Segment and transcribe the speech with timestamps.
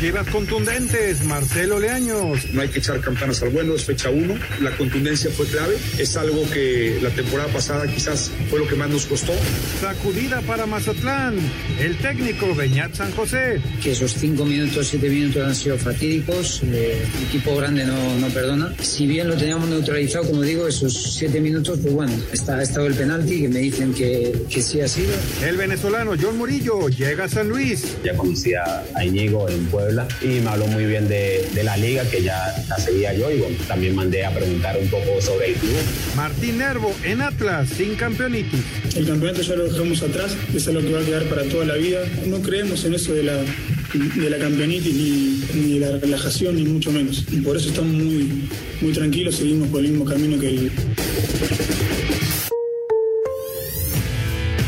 [0.00, 2.54] Chivas contundentes, Marcelo Leaños.
[2.54, 4.34] No hay que echar campanas al vuelo, es fecha uno.
[4.62, 5.76] La contundencia fue clave.
[5.98, 9.34] Es algo que la temporada pasada quizás fue lo que más nos costó.
[9.78, 11.36] Sacudida para Mazatlán.
[11.78, 13.60] El técnico Beñat San José.
[13.82, 16.62] Que esos cinco minutos, siete minutos han sido fatídicos.
[16.64, 18.74] Eh, el equipo grande no, no perdona.
[18.80, 22.86] Si bien lo teníamos neutralizado, como digo, esos siete minutos, pues bueno, está, ha estado
[22.86, 25.12] el penalti que me dicen que, que sí ha sido.
[25.44, 27.98] El venezolano John Murillo llega a San Luis.
[28.02, 28.62] Ya conocía
[28.94, 29.89] a Íñigo en Puebla
[30.22, 33.38] y me habló muy bien de, de, la liga que ya la seguía yo y
[33.38, 35.76] bueno, también mandé a preguntar un poco sobre el club.
[36.16, 38.60] Martín Nervo en Atlas, sin campeonitis.
[38.96, 41.74] El campeonato ya lo dejamos atrás, es lo que va a quedar para toda la
[41.74, 42.00] vida.
[42.26, 46.64] No creemos en eso de la, de la campeonitis ni, ni de la relajación, ni
[46.64, 47.24] mucho menos.
[47.30, 48.48] Y por eso estamos muy,
[48.80, 50.72] muy tranquilos, seguimos por el mismo camino que el...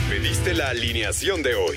[0.09, 1.77] Pediste la alineación de hoy.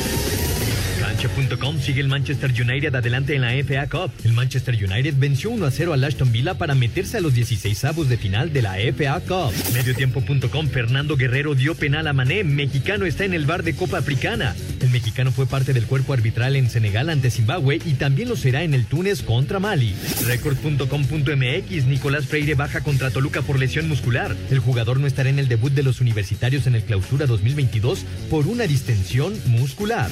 [1.21, 4.11] Cancha.com sigue el Manchester United adelante en la FA Cup.
[4.23, 7.85] El Manchester United venció 1 a 0 al Aston Villa para meterse a los 16
[7.85, 9.53] avos de final de la FA Cup.
[9.71, 12.43] Mediotiempo.com Fernando Guerrero dio penal a Mané.
[12.43, 14.55] Mexicano está en el bar de Copa Africana.
[14.79, 18.63] El mexicano fue parte del cuerpo arbitral en Senegal ante Zimbabue y también lo será
[18.63, 19.93] en el Túnez contra Mali.
[20.25, 24.35] Record.com.mx Nicolás Freire baja contra Toluca por lesión muscular.
[24.49, 28.47] El jugador no estará en el debut de los universitarios en el Clausura 2022 por
[28.47, 30.09] una distensión muscular.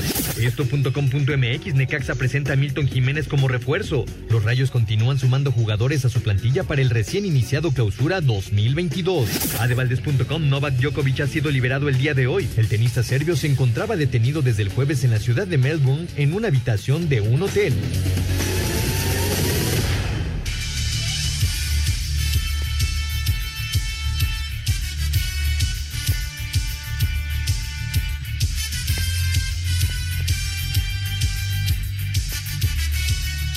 [1.73, 4.05] Necaxa presenta a Milton Jiménez como refuerzo.
[4.29, 9.59] Los Rayos continúan sumando jugadores a su plantilla para el recién iniciado Clausura 2022.
[9.59, 12.47] Adevaldes.com Novak Djokovic ha sido liberado el día de hoy.
[12.57, 16.33] El tenista serbio se encontraba detenido desde el jueves en la ciudad de Melbourne en
[16.33, 17.73] una habitación de un hotel.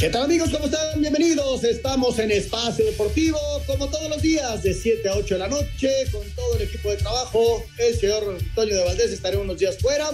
[0.03, 0.51] ¿Qué tal amigos?
[0.51, 1.01] ¿Cómo están?
[1.01, 1.63] Bienvenidos.
[1.63, 5.89] Estamos en Espacio Deportivo, como todos los días, de 7 a 8 de la noche,
[6.11, 7.65] con todo el equipo de trabajo.
[7.79, 10.11] El señor Antonio de Valdés estaré unos días fuera.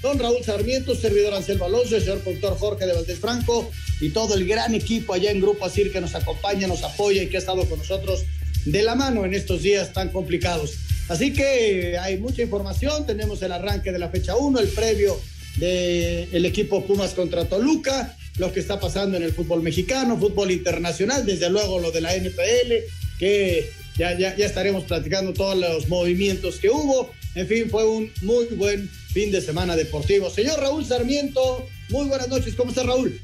[0.00, 3.68] Don Raúl Sarmiento, servidor Anselmo Alonso, el señor productor Jorge de Valdés Franco
[4.00, 7.26] y todo el gran equipo allá en Grupo Asir que nos acompaña, nos apoya y
[7.26, 8.22] que ha estado con nosotros
[8.64, 10.74] de la mano en estos días tan complicados.
[11.08, 15.18] Así que hay mucha información, tenemos el arranque de la fecha 1, el previo
[15.56, 21.26] del equipo Pumas contra Toluca, lo que está pasando en el fútbol mexicano, fútbol internacional,
[21.26, 22.72] desde luego lo de la NPL,
[23.18, 27.10] que ya, ya, ya estaremos platicando todos los movimientos que hubo.
[27.34, 30.30] En fin, fue un muy buen fin de semana deportivo.
[30.30, 32.54] Señor Raúl Sarmiento, muy buenas noches.
[32.54, 33.20] ¿Cómo está Raúl?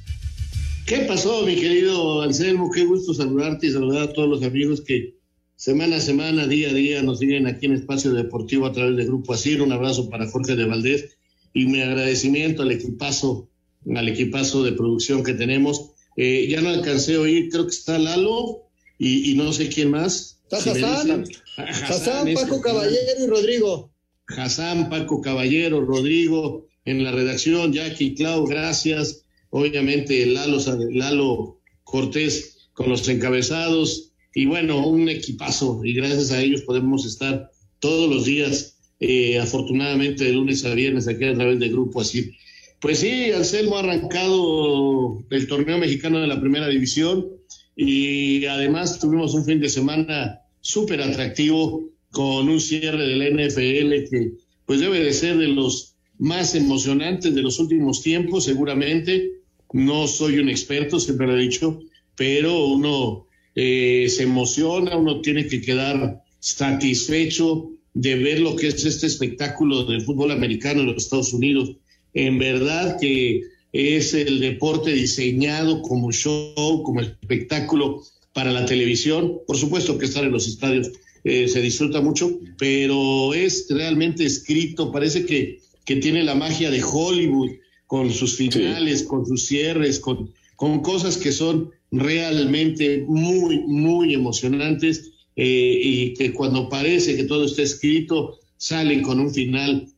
[0.86, 2.70] ¿Qué pasó, mi querido Anselmo?
[2.70, 5.16] Qué gusto saludarte y saludar a todos los amigos que
[5.54, 9.06] semana a semana, día a día nos siguen aquí en Espacio Deportivo a través del
[9.06, 9.60] Grupo Asir.
[9.60, 11.18] Un abrazo para Jorge de Valdés
[11.52, 13.47] y mi agradecimiento al equipazo,
[13.94, 15.90] al equipazo de producción que tenemos.
[16.16, 18.68] Eh, ya no alcancé a oír, creo que está Lalo
[18.98, 20.40] y, y no sé quién más.
[20.50, 21.24] Está si Hassan,
[21.56, 23.92] Hassan, Paco Caballero y Rodrigo.
[24.28, 29.24] Hassan, Paco Caballero, Rodrigo, en la redacción, Jackie, Clau, gracias.
[29.50, 30.58] Obviamente Lalo,
[30.90, 34.12] Lalo Cortés con los encabezados.
[34.34, 35.80] Y bueno, un equipazo.
[35.84, 41.08] Y gracias a ellos podemos estar todos los días, eh, afortunadamente de lunes a viernes,
[41.08, 42.32] aquí a través del grupo así.
[42.80, 47.26] Pues sí, Anselmo ha arrancado el torneo mexicano de la primera división
[47.74, 54.32] y además tuvimos un fin de semana súper atractivo con un cierre del NFL que
[54.64, 59.32] pues debe de ser de los más emocionantes de los últimos tiempos, seguramente.
[59.72, 61.80] No soy un experto, siempre lo he dicho,
[62.16, 68.84] pero uno eh, se emociona, uno tiene que quedar satisfecho de ver lo que es
[68.84, 71.76] este espectáculo del fútbol americano en los Estados Unidos.
[72.14, 78.02] En verdad que es el deporte diseñado como show, como espectáculo
[78.32, 79.38] para la televisión.
[79.46, 80.90] Por supuesto que estar en los estadios
[81.24, 86.82] eh, se disfruta mucho, pero es realmente escrito, parece que, que tiene la magia de
[86.82, 87.50] Hollywood
[87.86, 95.10] con sus finales, con sus cierres, con, con cosas que son realmente muy, muy emocionantes
[95.36, 99.88] eh, y que cuando parece que todo está escrito, salen con un final,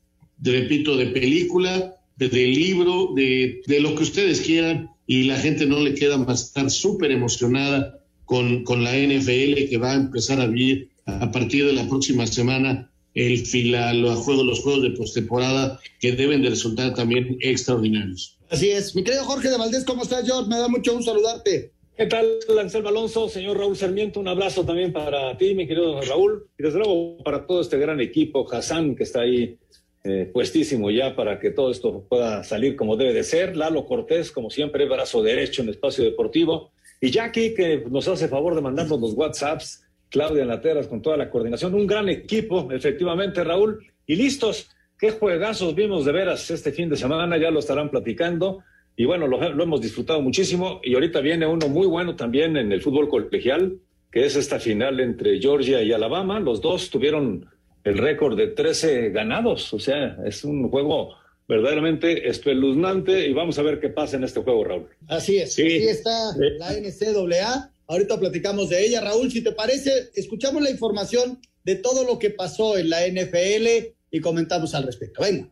[0.40, 5.80] repito, de película, de, libro, de, de, lo que ustedes quieran, y la gente no
[5.80, 10.46] le queda más estar súper emocionada con, con la NFL que va a empezar a
[10.46, 15.80] vivir a partir de la próxima semana el final, los juegos, los juegos de postemporada
[15.98, 18.38] que deben de resultar también extraordinarios.
[18.50, 18.94] Así es.
[18.94, 20.48] Mi querido Jorge de Valdés, ¿cómo estás, George?
[20.48, 21.72] Me da mucho gusto saludarte.
[21.96, 22.26] ¿Qué tal,
[22.58, 23.28] Anselmo Alonso?
[23.28, 27.46] Señor Raúl Sarmiento, un abrazo también para ti, mi querido Raúl, y desde luego para
[27.46, 29.58] todo este gran equipo, Hassan, que está ahí
[30.04, 33.56] eh, puestísimo ya para que todo esto pueda salir como debe de ser.
[33.56, 36.72] Lalo Cortés, como siempre, brazo derecho en Espacio Deportivo.
[37.00, 39.84] Y Jackie, que nos hace favor de mandarnos los WhatsApps.
[40.08, 41.74] Claudia Lateras con toda la coordinación.
[41.74, 43.86] Un gran equipo, efectivamente, Raúl.
[44.06, 44.70] Y listos.
[44.98, 48.62] Qué juegazos vimos de veras este fin de semana, ya lo estarán platicando
[49.00, 52.82] y bueno, lo, hemos disfrutado muchísimo y ahorita viene uno muy bueno también en el
[52.82, 53.78] fútbol colegial,
[54.12, 56.38] que es esta final entre Georgia y Alabama.
[56.38, 57.46] Los dos tuvieron
[57.84, 61.14] el récord de 13 ganados, o sea, es un juego
[61.48, 64.88] verdaderamente espeluznante y vamos a ver qué pasa en este juego, Raúl.
[65.08, 65.66] Así es, sí.
[65.66, 67.72] así está la NCAA.
[67.88, 69.00] Ahorita platicamos de ella.
[69.00, 73.66] Raúl, si te parece, escuchamos la información de todo lo que pasó en la NFL
[74.12, 75.22] y comentamos al respecto.
[75.22, 75.48] Venga.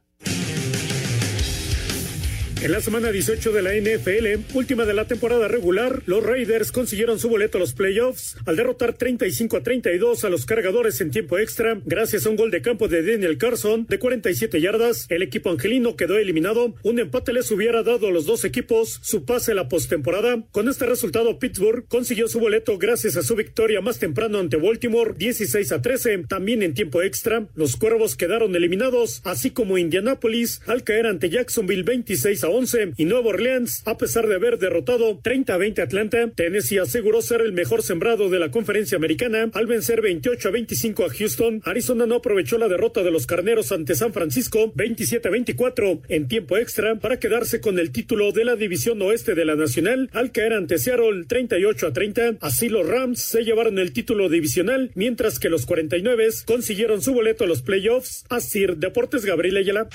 [2.60, 7.20] En la semana 18 de la NFL, última de la temporada regular, los Raiders consiguieron
[7.20, 11.38] su boleto a los playoffs al derrotar 35 a 32 a los cargadores en tiempo
[11.38, 15.06] extra gracias a un gol de campo de Daniel Carson de 47 yardas.
[15.08, 16.74] El equipo angelino quedó eliminado.
[16.82, 20.42] Un empate les hubiera dado a los dos equipos su pase a la postemporada.
[20.50, 25.14] Con este resultado, Pittsburgh consiguió su boleto gracias a su victoria más temprano ante Baltimore
[25.16, 27.46] 16 a 13, también en tiempo extra.
[27.54, 33.04] Los Cuervos quedaron eliminados, así como Indianapolis al caer ante Jacksonville 26 a 11 y
[33.04, 37.52] Nueva Orleans, a pesar de haber derrotado 30 a 20 Atlanta, Tennessee aseguró ser el
[37.52, 41.62] mejor sembrado de la conferencia americana al vencer 28 a 25 a Houston.
[41.64, 46.28] Arizona no aprovechó la derrota de los carneros ante San Francisco 27 a 24 en
[46.28, 50.32] tiempo extra para quedarse con el título de la división oeste de la nacional al
[50.32, 52.36] caer ante Seattle 38 a 30.
[52.40, 57.44] Así los Rams se llevaron el título divisional mientras que los 49 consiguieron su boleto
[57.44, 58.24] a los playoffs.
[58.28, 59.88] Asir Deportes Gabriel Ayala.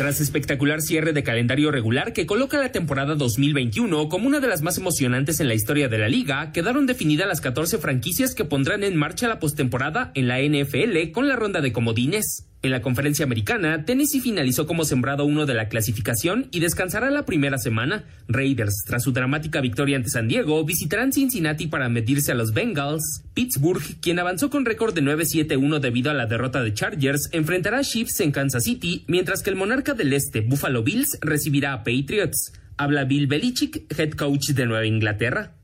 [0.00, 4.62] Tras espectacular cierre de calendario regular que coloca la temporada 2021 como una de las
[4.62, 8.82] más emocionantes en la historia de la liga, quedaron definidas las 14 franquicias que pondrán
[8.82, 12.49] en marcha la postemporada en la NFL con la ronda de comodines.
[12.62, 17.24] En la conferencia americana, Tennessee finalizó como sembrado uno de la clasificación y descansará la
[17.24, 18.04] primera semana.
[18.28, 23.22] Raiders, tras su dramática victoria ante San Diego, visitarán Cincinnati para medirse a los Bengals.
[23.32, 27.82] Pittsburgh, quien avanzó con récord de 9-7-1 debido a la derrota de Chargers, enfrentará a
[27.82, 32.52] Chiefs en Kansas City, mientras que el monarca del Este, Buffalo Bills, recibirá a Patriots.
[32.76, 35.59] Habla Bill Belichick, head coach de Nueva Inglaterra.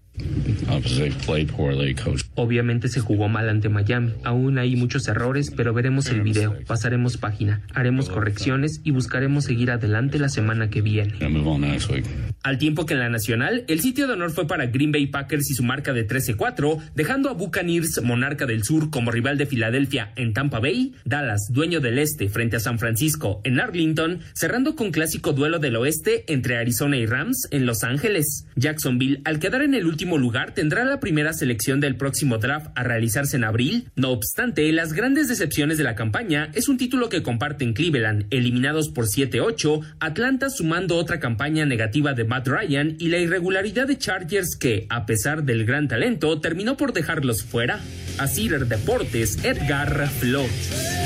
[2.35, 4.13] Obviamente se jugó mal ante Miami.
[4.25, 9.71] Aún hay muchos errores, pero veremos el video, pasaremos página, haremos correcciones y buscaremos seguir
[9.71, 11.14] adelante la semana que viene.
[12.43, 15.50] Al tiempo que en la nacional, el sitio de honor fue para Green Bay Packers
[15.50, 20.12] y su marca de 13-4, dejando a Buccaneers, monarca del sur, como rival de Filadelfia
[20.17, 24.90] en Tampa Bay, Dallas, dueño del este, frente a San Francisco en Arlington, cerrando con
[24.90, 28.47] clásico duelo del oeste entre Arizona y Rams en Los Ángeles.
[28.57, 32.83] Jacksonville, al quedar en el último lugar, tendrá la primera selección del próximo draft a
[32.83, 33.91] realizarse en abril.
[33.97, 38.89] No obstante, las grandes decepciones de la campaña es un título que comparten Cleveland, eliminados
[38.89, 44.57] por 7-8, Atlanta sumando otra campaña negativa de Matt Ryan y la irregularidad de Chargers
[44.57, 47.81] que, a pesar del gran talento, terminó por dejarlos fuera.
[48.19, 50.97] A Cider Deportes, Edgar Flores.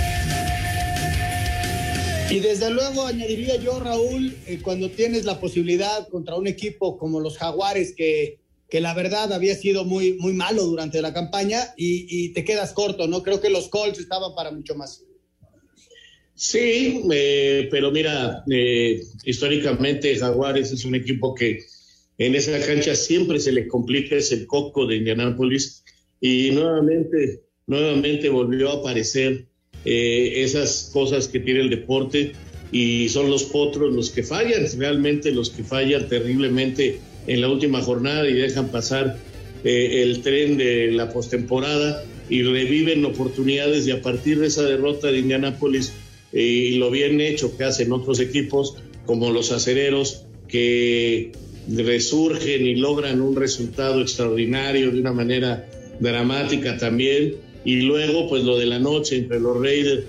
[2.30, 7.18] Y desde luego añadiría yo, Raúl, eh, cuando tienes la posibilidad contra un equipo como
[7.18, 8.38] los Jaguares, que,
[8.70, 13.08] que la verdad había sido muy, muy malo durante la campaña, y, te quedas corto,
[13.08, 13.22] ¿no?
[13.22, 15.02] Creo que los Colts estaban para mucho más.
[16.34, 21.60] Sí, eh, pero mira, eh, históricamente Jaguares es un equipo que
[22.16, 25.82] en esa cancha siempre se le complica, es el coco de Indianápolis,
[26.20, 29.46] y nuevamente, nuevamente volvió a aparecer
[29.84, 32.32] eh, esas cosas que tiene el deporte
[32.70, 37.82] y son los potros los que fallan, realmente los que fallan terriblemente en la última
[37.82, 39.16] jornada y dejan pasar
[39.64, 42.04] eh, el tren de la postemporada.
[42.28, 45.92] y reviven oportunidades y a partir de esa derrota de Indianápolis
[46.32, 51.32] eh, y lo bien hecho que hacen otros equipos como los acereros que
[51.68, 57.34] resurgen y logran un resultado extraordinario de una manera dramática también
[57.64, 60.04] y luego pues lo de la noche entre los Raiders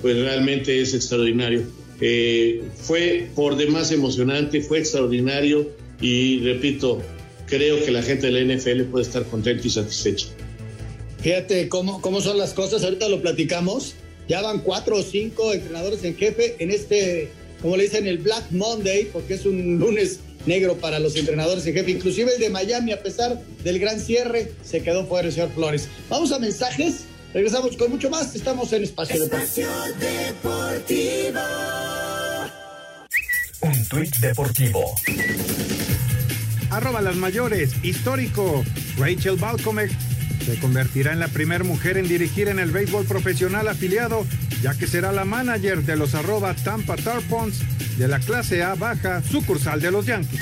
[0.00, 1.62] pues realmente es extraordinario.
[2.00, 5.70] Eh, fue por demás emocionante, fue extraordinario
[6.00, 7.02] y repito,
[7.46, 10.28] creo que la gente de la NFL puede estar contenta y satisfecha.
[11.20, 13.94] Fíjate cómo, cómo son las cosas, ahorita lo platicamos.
[14.28, 17.30] Ya van cuatro o cinco entrenadores en jefe en este,
[17.62, 21.74] como le dicen, el Black Monday, porque es un lunes negro para los entrenadores en
[21.74, 21.92] jefe.
[21.92, 25.88] Inclusive el de Miami, a pesar del gran cierre, se quedó fuera el señor Flores.
[26.08, 27.04] Vamos a mensajes.
[27.32, 28.34] Regresamos con mucho más.
[28.34, 29.68] Estamos en Espacio, Espacio
[30.00, 31.40] Deportivo.
[33.86, 34.96] Un tuit deportivo.
[36.70, 37.72] Arroba las mayores.
[37.84, 38.64] Histórico.
[38.98, 39.88] Rachel Balcomer
[40.44, 44.26] se convertirá en la primera mujer en dirigir en el béisbol profesional afiliado,
[44.60, 47.62] ya que será la manager de los arroba Tampa Tarpons
[47.96, 50.40] de la clase A baja, sucursal de los Yankees.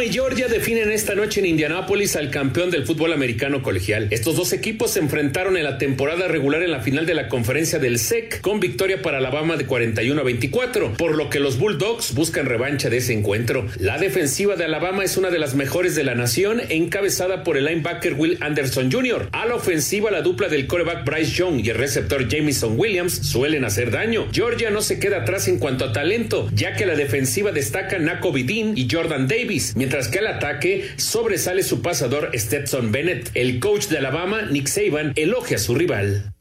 [0.00, 4.06] Y Georgia definen esta noche en Indianápolis al campeón del fútbol americano colegial.
[4.10, 7.80] Estos dos equipos se enfrentaron en la temporada regular en la final de la conferencia
[7.80, 12.14] del SEC con victoria para Alabama de 41 a 24, por lo que los Bulldogs
[12.14, 13.66] buscan revancha de ese encuentro.
[13.78, 17.64] La defensiva de Alabama es una de las mejores de la nación, encabezada por el
[17.64, 19.28] linebacker Will Anderson Jr.
[19.32, 23.64] A la ofensiva, la dupla del coreback Bryce Young y el receptor Jamison Williams suelen
[23.64, 24.28] hacer daño.
[24.32, 28.32] Georgia no se queda atrás en cuanto a talento, ya que la defensiva destaca Nako
[28.32, 33.30] Bidin y Jordan Davis mientras que al ataque sobresale su pasador Stetson Bennett.
[33.34, 36.32] El coach de Alabama, Nick Saban, elogia a su rival.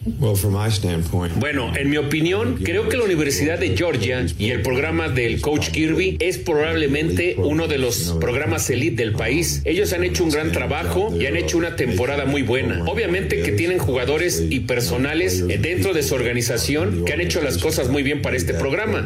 [1.38, 5.70] Bueno, en mi opinión, creo que la Universidad de Georgia y el programa del coach
[5.70, 9.62] Kirby es probablemente uno de los programas elite del país.
[9.66, 12.84] Ellos han hecho un gran trabajo y han hecho una temporada muy buena.
[12.86, 17.90] Obviamente que tienen jugadores y personales dentro de su organización que han hecho las cosas
[17.90, 19.02] muy bien para este programa.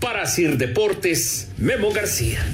[0.00, 2.44] Para Sir Deportes, Memo García.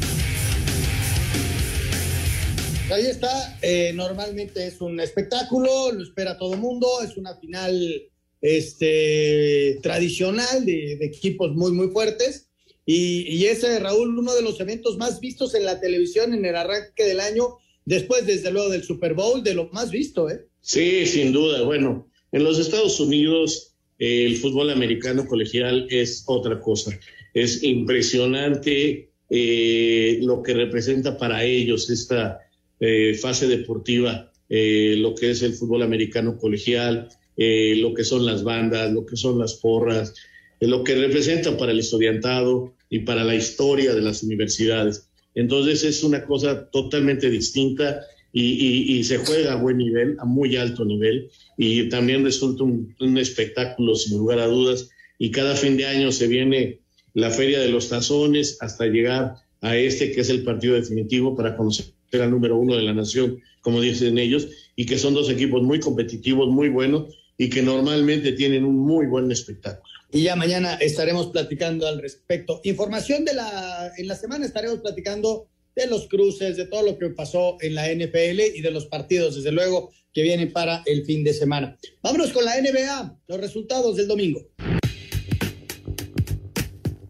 [2.95, 8.05] Ahí está, eh, normalmente es un espectáculo, lo espera todo mundo, es una final
[8.41, 12.51] este, tradicional de, equipos muy, muy fuertes.
[12.87, 16.55] Y, y, ese, Raúl, uno de los eventos más vistos en la televisión en el
[16.55, 20.47] arranque del año, después, desde luego, del Super Bowl, de lo más visto, ¿eh?
[20.61, 21.63] Sí, sin duda.
[21.63, 26.97] Bueno, en los Estados Unidos, eh, el fútbol americano colegial es otra cosa.
[27.33, 32.39] Es impresionante eh, lo que representa para ellos esta
[32.81, 38.27] eh, fase deportiva, eh, lo que es el fútbol americano colegial, eh, lo que son
[38.27, 40.15] las bandas, lo que son las porras,
[40.61, 45.09] lo que representa para el estudiantado y para la historia de las universidades.
[45.35, 48.01] Entonces es una cosa totalmente distinta
[48.33, 53.19] y, se juega a buen nivel, a muy alto nivel, y también resulta un, un,
[53.19, 54.91] espectáculo sin lugar a dudas.
[55.19, 56.81] Y cada fin de año se viene
[57.15, 61.57] la Feria de los Tazones hasta llegar a este que es el partido definitivo para
[61.57, 65.63] conocer el número uno de la nación, como dicen ellos, y que son dos equipos
[65.63, 69.93] muy competitivos, muy buenos y que normalmente tienen un muy buen espectáculo.
[70.13, 72.61] Y ya mañana estaremos platicando al respecto.
[72.65, 77.11] Información de la, en la semana estaremos platicando de los cruces, de todo lo que
[77.11, 81.25] pasó en la NFL y de los partidos, desde luego, que vienen para el fin
[81.25, 81.77] de semana.
[82.03, 84.47] Vámonos con la NBA, los resultados del domingo.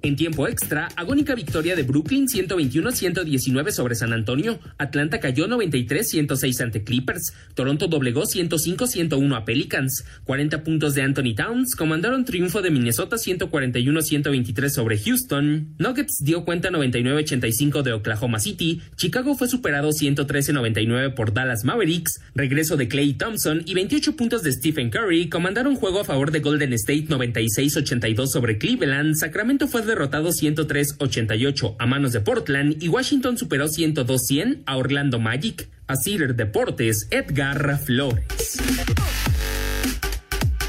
[0.04, 4.60] En tiempo extra, agónica victoria de Brooklyn 121-119 sobre San Antonio.
[4.76, 7.32] Atlanta cayó 93-106 ante Clippers.
[7.54, 10.04] Toronto doblegó 105-101 a Pelicans.
[10.24, 15.74] 40 puntos de Anthony Towns comandaron triunfo de Minnesota 141-123 sobre Houston.
[15.78, 18.82] Nuggets dio cuenta 99-85 de Oklahoma City.
[18.96, 22.20] Chicago fue superado 113-99 por Dallas Mavericks.
[22.34, 26.40] Regreso de Clay Thompson y 28 puntos de Stephen Curry comandaron juego a favor de
[26.40, 29.14] Golden State 96-82 sobre Cleveland.
[29.14, 35.20] Sacramento fue de derrotado 103-88 a manos de Portland y Washington superó 102-100 a Orlando
[35.20, 35.68] Magic.
[35.86, 38.24] A Cedar Deportes, Edgar Flores.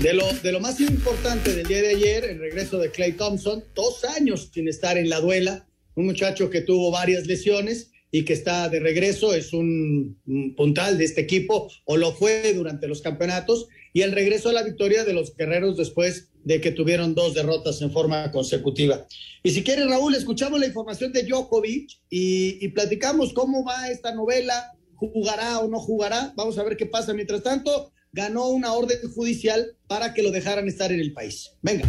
[0.01, 3.63] De lo, de lo más importante del día de ayer, el regreso de Clay Thompson,
[3.73, 5.65] dos años sin estar en la duela,
[5.95, 10.97] un muchacho que tuvo varias lesiones y que está de regreso, es un, un puntal
[10.97, 15.05] de este equipo, o lo fue durante los campeonatos, y el regreso a la victoria
[15.05, 19.07] de los guerreros después de que tuvieron dos derrotas en forma consecutiva.
[19.41, 24.73] Y si quiere, Raúl, escuchamos la información de Djokovic y, platicamos cómo va esta novela,
[24.95, 26.33] jugará o no jugará.
[26.35, 27.13] Vamos a ver qué pasa.
[27.13, 31.53] Mientras tanto, ganó una orden judicial para que lo dejaran estar en el país.
[31.61, 31.87] Venga.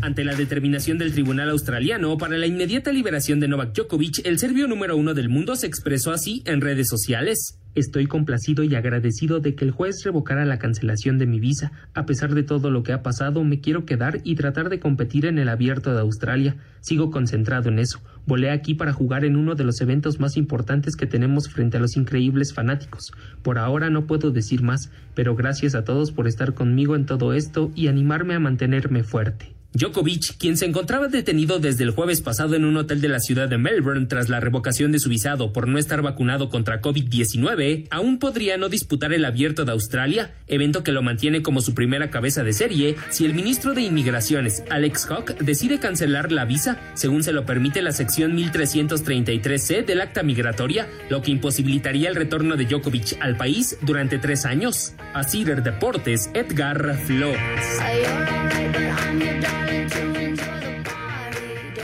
[0.00, 4.68] Ante la determinación del tribunal australiano para la inmediata liberación de Novak Djokovic, el serbio
[4.68, 7.58] número uno del mundo se expresó así en redes sociales.
[7.74, 11.72] Estoy complacido y agradecido de que el juez revocara la cancelación de mi visa.
[11.92, 15.26] A pesar de todo lo que ha pasado, me quiero quedar y tratar de competir
[15.26, 16.56] en el abierto de Australia.
[16.80, 18.00] Sigo concentrado en eso.
[18.26, 21.80] Volé aquí para jugar en uno de los eventos más importantes que tenemos frente a
[21.80, 23.12] los increíbles fanáticos.
[23.42, 27.32] Por ahora no puedo decir más, pero gracias a todos por estar conmigo en todo
[27.32, 29.53] esto y animarme a mantenerme fuerte.
[29.76, 33.48] Djokovic, quien se encontraba detenido desde el jueves pasado en un hotel de la ciudad
[33.48, 38.20] de Melbourne tras la revocación de su visado por no estar vacunado contra COVID-19, aún
[38.20, 42.44] podría no disputar el Abierto de Australia, evento que lo mantiene como su primera cabeza
[42.44, 47.32] de serie, si el ministro de Inmigraciones, Alex Hawke, decide cancelar la visa, según se
[47.32, 53.18] lo permite la sección 1333C del acta migratoria, lo que imposibilitaría el retorno de Djokovic
[53.20, 54.94] al país durante tres años.
[55.14, 57.40] A Cider Deportes, Edgar Flores.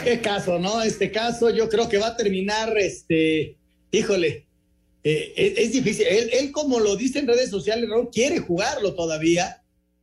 [0.05, 0.83] Qué caso, ¿no?
[0.83, 3.57] Este caso yo creo que va a terminar, este,
[3.93, 4.47] híjole,
[5.05, 6.07] eh, es, difícil.
[6.09, 9.63] Él, como lo dice en redes sociales, no quiere jugarlo todavía.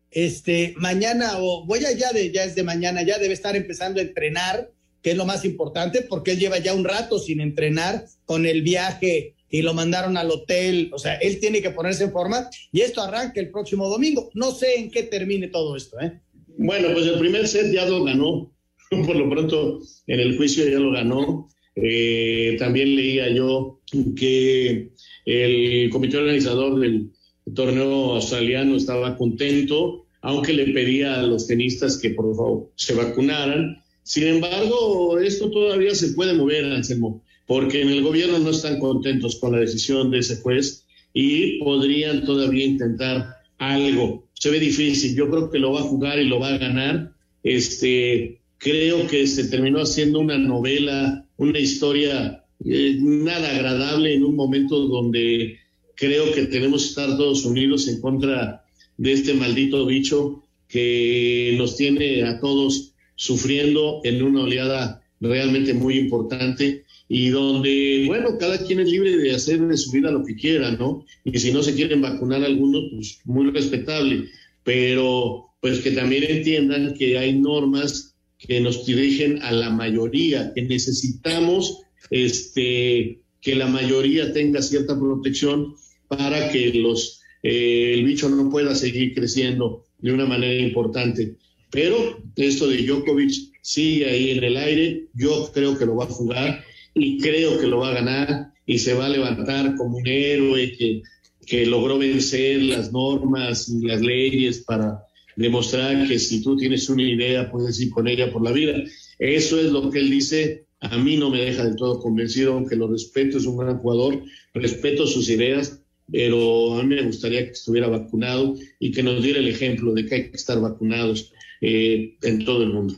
[0.09, 4.03] Este, mañana o voy allá de, ya es de mañana, ya debe estar empezando a
[4.03, 8.45] entrenar, que es lo más importante, porque él lleva ya un rato sin entrenar con
[8.45, 10.89] el viaje y lo mandaron al hotel.
[10.93, 14.29] O sea, él tiene que ponerse en forma y esto arranca el próximo domingo.
[14.33, 16.19] No sé en qué termine todo esto, ¿eh?
[16.57, 18.51] Bueno, pues el primer set ya lo ganó.
[18.89, 21.47] Por lo pronto, en el juicio ya lo ganó.
[21.75, 23.79] Eh, también leía yo
[24.15, 24.89] que
[25.25, 27.11] el comité organizador del
[27.53, 33.77] torneo australiano estaba contento, aunque le pedía a los tenistas que por favor se vacunaran.
[34.03, 39.35] Sin embargo, esto todavía se puede mover, Anselmo, porque en el gobierno no están contentos
[39.35, 45.15] con la decisión de ese juez y podrían todavía intentar algo se ve difícil.
[45.15, 47.13] Yo creo que lo va a jugar y lo va a ganar.
[47.43, 54.35] Este, creo que se terminó haciendo una novela, una historia eh, nada agradable en un
[54.35, 55.57] momento donde
[55.95, 58.63] creo que tenemos que estar todos unidos en contra
[58.97, 65.97] de este maldito bicho que nos tiene a todos sufriendo en una oleada realmente muy
[65.97, 70.35] importante y donde, bueno, cada quien es libre de hacer de su vida lo que
[70.35, 71.05] quiera, ¿no?
[71.23, 74.25] Y si no se quieren vacunar algunos, pues muy respetable,
[74.63, 80.63] pero pues que también entiendan que hay normas que nos dirigen a la mayoría, que
[80.63, 85.73] necesitamos este, que la mayoría tenga cierta protección
[86.07, 91.35] para que los, eh, el bicho no pueda seguir creciendo de una manera importante.
[91.71, 96.09] Pero esto de Djokovic sigue ahí en el aire, yo creo que lo va a
[96.09, 96.63] jugar
[96.97, 100.75] y creo que lo va a ganar y se va a levantar como un héroe
[100.77, 101.01] que,
[101.45, 105.03] que logró vencer las normas y las leyes para
[105.35, 108.83] demostrar que si tú tienes una idea puedes ir con ella por la vida.
[109.19, 110.65] Eso es lo que él dice.
[110.79, 114.21] A mí no me deja del todo convencido, aunque lo respeto, es un gran jugador,
[114.53, 115.81] respeto sus ideas,
[116.11, 120.05] pero a mí me gustaría que estuviera vacunado y que nos diera el ejemplo de
[120.05, 121.31] que hay que estar vacunados
[121.61, 122.95] eh, en todo el mundo.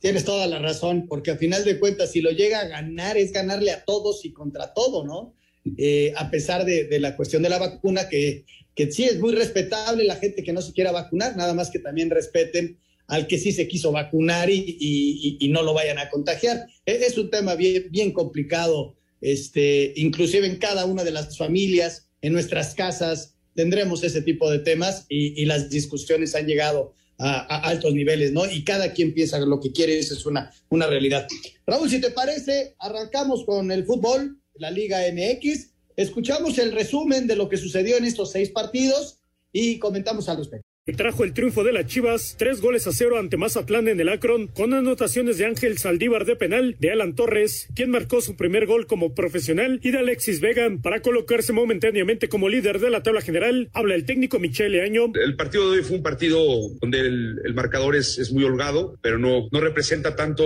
[0.00, 3.32] Tienes toda la razón, porque a final de cuentas, si lo llega a ganar, es
[3.32, 5.34] ganarle a todos y contra todo, ¿no?
[5.76, 10.04] Eh, a pesar de, la cuestión de la vacuna, que, que sí es muy respetable
[10.04, 13.52] la gente que no se quiera vacunar, nada más que también respeten al que sí
[13.52, 16.66] se quiso vacunar y, no lo vayan a contagiar.
[16.86, 22.08] E, es, un tema bien, bien complicado, este, inclusive en cada una de las familias,
[22.22, 27.68] en nuestras casas, tendremos ese tipo de temas y, y las discusiones han llegado a,
[27.68, 28.50] altos niveles, ¿no?
[28.50, 31.26] Y cada quien piensa lo que quiere, eso es una, una realidad.
[31.66, 37.36] Raúl, si te parece, arrancamos con el fútbol, la Liga MX, escuchamos el resumen de
[37.36, 39.18] lo que sucedió en estos seis partidos
[39.52, 43.36] y comentamos al respecto trajo el triunfo de las Chivas, tres goles a cero ante
[43.36, 47.90] Mazatlán en el Akron, con anotaciones de Ángel Saldívar de penal, de Alan Torres, quien
[47.90, 52.80] marcó su primer gol como profesional, y de Alexis Vega para colocarse momentáneamente como líder
[52.80, 53.70] de la tabla general.
[53.72, 55.12] Habla el técnico Michele Año.
[55.14, 56.40] El partido de hoy fue un partido
[56.80, 60.44] donde el, marcador es, es, muy holgado, pero no, no representa tanto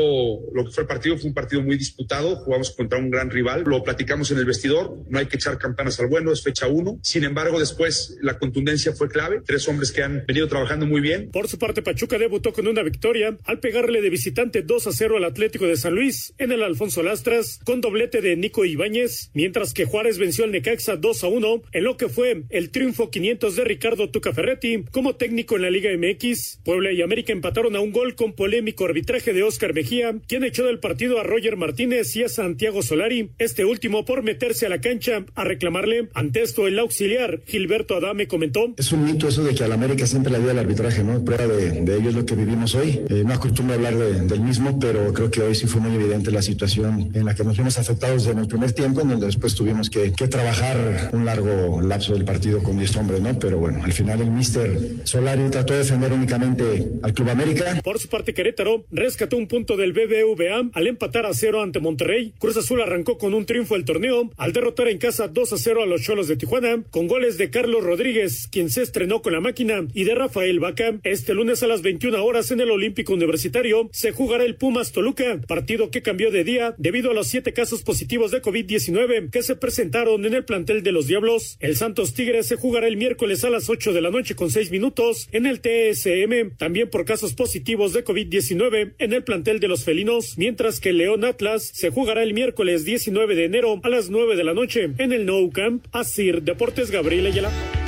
[0.54, 1.18] lo que fue el partido.
[1.18, 4.96] Fue un partido muy disputado, jugamos contra un gran rival, lo platicamos en el vestidor,
[5.08, 6.98] no hay que echar campanas al bueno, es fecha uno.
[7.02, 11.30] Sin embargo, después la contundencia fue clave, tres hombres que han venido trabajando muy bien.
[11.30, 15.18] Por su parte, Pachuca debutó con una victoria al pegarle de visitante 2 a 0
[15.18, 19.74] al Atlético de San Luis en el Alfonso Lastras con doblete de Nico Ibáñez, mientras
[19.74, 23.56] que Juárez venció al Necaxa 2 a 1 en lo que fue el triunfo 500
[23.56, 26.60] de Ricardo Tuca Ferretti como técnico en la Liga MX.
[26.64, 30.64] Puebla y América empataron a un gol con polémico arbitraje de Oscar Mejía, quien echó
[30.64, 34.80] del partido a Roger Martínez y a Santiago Solari, este último por meterse a la
[34.80, 36.08] cancha a reclamarle.
[36.14, 40.06] Ante esto, el auxiliar Gilberto Adame comentó: Es un mito eso de que al América
[40.06, 41.24] se siempre la vida del arbitraje, ¿no?
[41.24, 43.00] Prueba de, ello es lo que vivimos hoy.
[43.08, 46.30] Eh, no acostumbro a hablar del mismo, pero creo que hoy sí fue muy evidente
[46.30, 49.54] la situación en la que nos vimos afectados en el primer tiempo, en donde después
[49.54, 53.36] tuvimos que, trabajar un largo lapso del partido con 10 hombres, ¿no?
[53.38, 57.80] Pero bueno, al final el mister Solari trató de defender únicamente al Club América.
[57.82, 62.32] Por su parte, Querétaro rescató un punto del BBVA al empatar a cero ante Monterrey.
[62.38, 65.82] Cruz Azul arrancó con un triunfo el torneo al derrotar en casa 2 a 0
[65.82, 69.40] a los Cholos de Tijuana, con goles de Carlos Rodríguez, quien se estrenó con la
[69.40, 70.98] máquina, y de Rafael Vaca.
[71.02, 75.40] Este lunes a las 21 horas en el Olímpico Universitario se jugará el Pumas Toluca,
[75.46, 79.56] partido que cambió de día debido a los siete casos positivos de COVID-19 que se
[79.56, 81.56] presentaron en el plantel de los Diablos.
[81.60, 84.70] El Santos Tigres se jugará el miércoles a las 8 de la noche con 6
[84.70, 89.84] minutos en el TSM, también por casos positivos de COVID-19 en el plantel de los
[89.84, 94.36] felinos, mientras que León Atlas se jugará el miércoles 19 de enero a las 9
[94.36, 95.84] de la noche en el Nou Camp.
[95.92, 97.81] Asir Deportes Gabriel Ayala.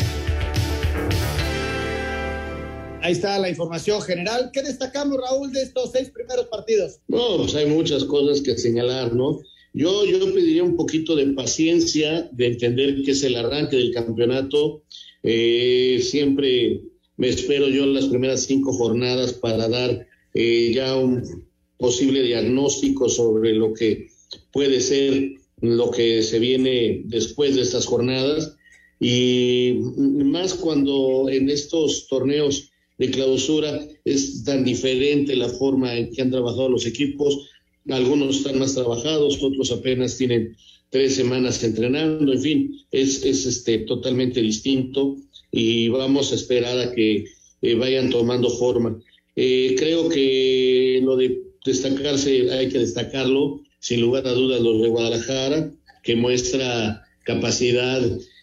[3.04, 4.48] Ahí está la información general.
[4.50, 7.00] ¿Qué destacamos, Raúl, de estos seis primeros partidos?
[7.06, 9.42] No, pues hay muchas cosas que señalar, ¿no?
[9.74, 14.84] Yo, yo pediría un poquito de paciencia, de entender que es el arranque del campeonato.
[15.22, 16.80] Eh, siempre
[17.18, 21.44] me espero yo las primeras cinco jornadas para dar eh, ya un
[21.76, 24.08] posible diagnóstico sobre lo que
[24.50, 28.56] puede ser lo que se viene después de estas jornadas.
[28.98, 36.22] Y más cuando en estos torneos de clausura es tan diferente la forma en que
[36.22, 37.50] han trabajado los equipos.
[37.88, 40.56] Algunos están más trabajados, otros apenas tienen
[40.90, 45.16] tres semanas entrenando, en fin, es, es este, totalmente distinto
[45.50, 47.24] y vamos a esperar a que
[47.62, 49.00] eh, vayan tomando forma.
[49.36, 54.88] Eh, creo que lo de destacarse hay que destacarlo, sin lugar a dudas, los de
[54.88, 58.00] Guadalajara, que muestra capacidad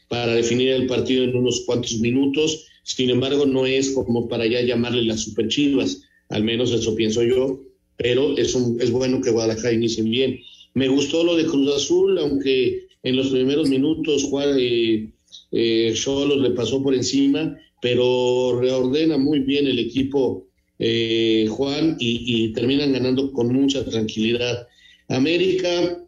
[0.09, 4.62] para definir el partido en unos cuantos minutos sin embargo, no es como para ya
[4.62, 7.62] llamarle las superchivas, al menos eso pienso yo,
[7.97, 10.39] pero es, es bueno que Guadalajara inicie bien.
[10.73, 15.10] Me gustó lo de Cruz Azul, aunque en los primeros minutos Juan eh,
[15.51, 15.93] eh
[16.38, 20.47] le pasó por encima, pero reordena muy bien el equipo
[20.80, 24.67] eh, Juan y, y, terminan ganando con mucha tranquilidad.
[25.08, 26.04] América,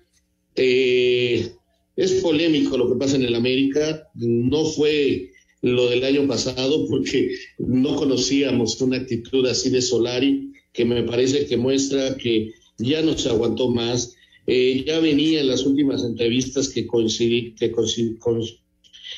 [0.56, 1.52] eh,
[1.96, 5.33] es polémico lo que pasa en el América, no fue
[5.64, 11.46] lo del año pasado porque no conocíamos una actitud así de Solari que me parece
[11.46, 14.14] que muestra que ya no se aguantó más.
[14.46, 17.72] Eh, ya venía en las últimas entrevistas que, coincidí, que,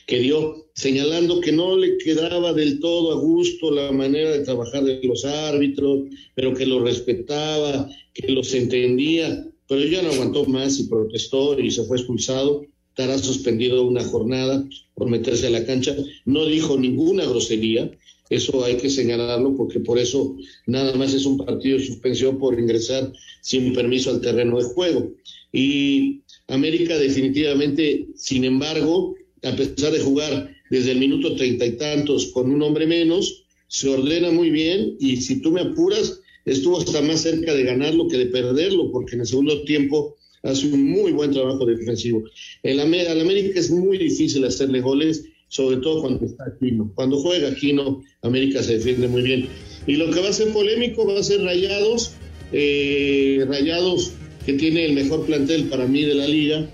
[0.06, 4.84] que dio señalando que no le quedaba del todo a gusto la manera de trabajar
[4.84, 10.80] de los árbitros, pero que lo respetaba, que los entendía, pero ya no aguantó más
[10.80, 15.94] y protestó y se fue expulsado estará suspendido una jornada por meterse a la cancha.
[16.24, 17.92] No dijo ninguna grosería,
[18.30, 22.58] eso hay que señalarlo porque por eso nada más es un partido de suspensión por
[22.58, 25.12] ingresar sin permiso al terreno de juego.
[25.52, 32.28] Y América definitivamente, sin embargo, a pesar de jugar desde el minuto treinta y tantos
[32.28, 37.02] con un hombre menos, se ordena muy bien y si tú me apuras, estuvo hasta
[37.02, 41.12] más cerca de ganarlo que de perderlo, porque en el segundo tiempo hace un muy
[41.12, 42.24] buen trabajo defensivo.
[42.64, 46.92] El, al América es muy difícil hacerle goles, sobre todo cuando está Aquino.
[46.96, 49.48] Cuando juega Aquino, América se defiende muy bien.
[49.88, 52.14] Y lo que va a ser polémico va a ser Rayados,
[52.52, 54.14] eh, Rayados
[54.46, 56.70] que tiene el mejor plantel para mí de la liga,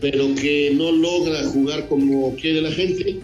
[0.00, 3.16] pero que no logra jugar como quiere la gente,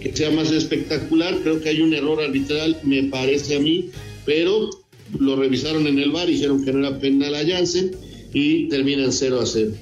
[0.00, 1.36] que sea más espectacular.
[1.42, 3.90] Creo que hay un error arbitral, me parece a mí,
[4.24, 4.70] pero
[5.18, 7.90] lo revisaron en el bar, dijeron que no era penal a Janssen
[8.32, 9.72] y terminan 0 a 0.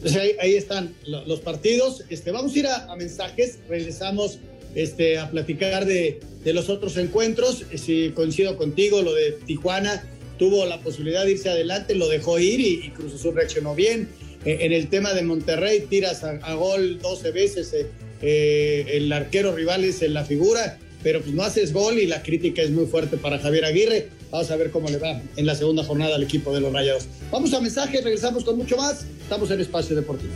[0.00, 2.04] Pues ahí, están los partidos.
[2.08, 4.38] Este, vamos a ir a, mensajes, regresamos
[4.74, 7.64] este, a platicar de, los otros encuentros.
[7.74, 10.04] Si coincido contigo, lo de Tijuana
[10.38, 14.08] tuvo la posibilidad de irse adelante, lo dejó ir y, Cruz Azul reaccionó bien.
[14.44, 17.86] Eh, en el tema de Monterrey, tiras a, gol 12 veces, eh,
[18.22, 22.22] eh, el arquero rival es en la figura, pero pues no haces gol y la
[22.22, 24.08] crítica es muy fuerte para Javier Aguirre.
[24.30, 27.06] Vamos a ver cómo le va en la segunda jornada al equipo de los Rayados.
[27.30, 29.06] Vamos a mensaje, regresamos con mucho más.
[29.22, 30.32] Estamos en Espacio Deportivo.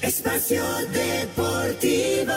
[0.00, 0.62] Espacio
[0.92, 2.32] Deportivo.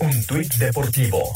[0.00, 1.32] Un tuit deportivo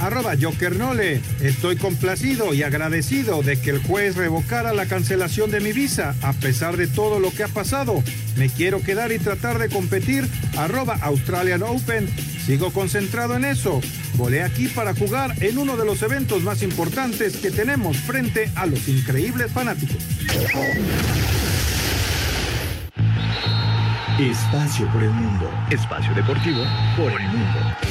[0.00, 1.20] arroba Jokernole.
[1.40, 6.32] Estoy complacido y agradecido de que el juez revocara la cancelación de mi visa a
[6.32, 8.02] pesar de todo lo que ha pasado.
[8.36, 12.08] Me quiero quedar y tratar de competir, arroba Australian Open.
[12.44, 13.80] Sigo concentrado en eso.
[14.14, 18.66] Volé aquí para jugar en uno de los eventos más importantes que tenemos frente a
[18.66, 19.96] los increíbles fanáticos.
[24.18, 25.48] Espacio por el mundo.
[25.70, 26.64] Espacio deportivo
[26.96, 27.87] por el mundo.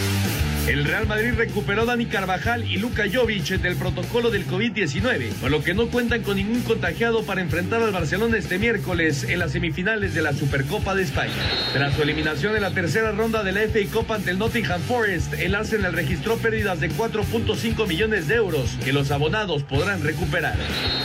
[0.67, 5.63] El Real Madrid recuperó Dani Carvajal y Luka Jovic del protocolo del COVID-19, por lo
[5.63, 10.13] que no cuentan con ningún contagiado para enfrentar al Barcelona este miércoles en las semifinales
[10.13, 11.31] de la Supercopa de España.
[11.71, 15.35] Tras su eliminación en la tercera ronda de la FA Cup ante el Nottingham Forest,
[15.35, 20.57] el Arsenal registró pérdidas de 4.5 millones de euros que los abonados podrán recuperar.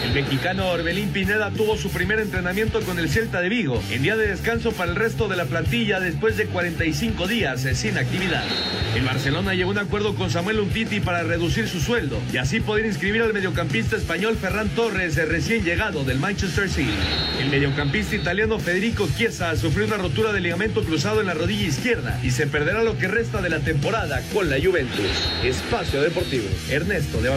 [0.04, 4.16] El mexicano Orbelín Pineda tuvo su primer entrenamiento con el Celta de Vigo, en día
[4.16, 8.44] de descanso para el resto de la plantilla después de 45 días sin actividad.
[8.94, 12.60] El Barcelona llegó a un acuerdo con Samuel Umtiti para reducir su sueldo y así
[12.60, 16.92] poder inscribir al mediocampista español Ferran Torres, recién llegado del Manchester City.
[17.40, 22.20] El mediocampista italiano Federico Chiesa sufrió una rotura de ligamento cruzado en la rodilla izquierda
[22.22, 25.06] y se perderá lo que resta de la temporada con la Juventus.
[25.42, 27.30] Espacio Deportivo, Ernesto de.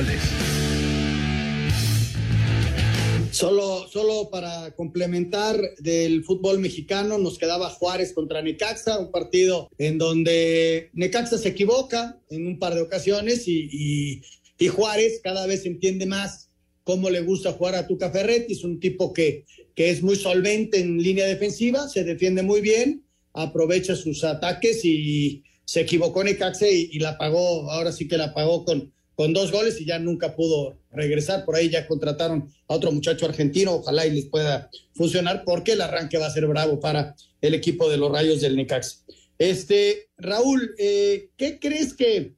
[3.35, 9.97] Solo, solo para complementar del fútbol mexicano, nos quedaba Juárez contra Necaxa, un partido en
[9.97, 14.21] donde Necaxa se equivoca en un par de ocasiones y,
[14.57, 16.49] y, Juárez cada vez entiende más
[16.85, 18.53] cómo le gusta jugar a Tuca Ferretti.
[18.53, 19.43] Es un tipo que,
[19.75, 25.43] que es muy solvente en línea defensiva, se defiende muy bien, aprovecha sus ataques y
[25.65, 29.51] se equivocó Necaxa y, y la pagó, ahora sí que la pagó con, con dos
[29.51, 31.45] goles y ya nunca pudo regresar.
[31.45, 35.82] Por ahí ya contrataron a otro muchacho argentino, ojalá y les pueda funcionar porque el
[35.82, 39.04] arranque va a ser bravo para el equipo de los Rayos del Necax.
[39.38, 42.36] Este, Raúl, eh, ¿qué crees que,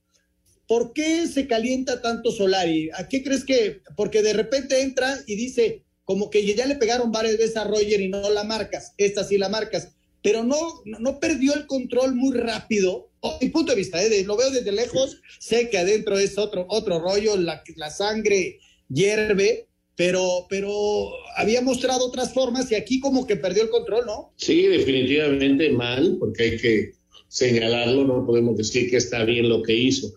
[0.68, 2.90] por qué se calienta tanto Solari?
[2.94, 7.12] ¿A qué crees que, porque de repente entra y dice, como que ya le pegaron
[7.12, 9.90] varias veces a Roger y no la marcas, esta sí la marcas,
[10.24, 13.07] pero no, no perdió el control muy rápido
[13.42, 14.24] mi punto de vista, ¿eh?
[14.26, 19.68] lo veo desde lejos, sé que adentro es otro, otro rollo, la, la sangre hierve,
[19.96, 24.34] pero, pero había mostrado otras formas y aquí como que perdió el control, ¿no?
[24.36, 26.92] Sí, definitivamente mal, porque hay que
[27.28, 30.14] señalarlo, no podemos decir que está bien lo que hizo.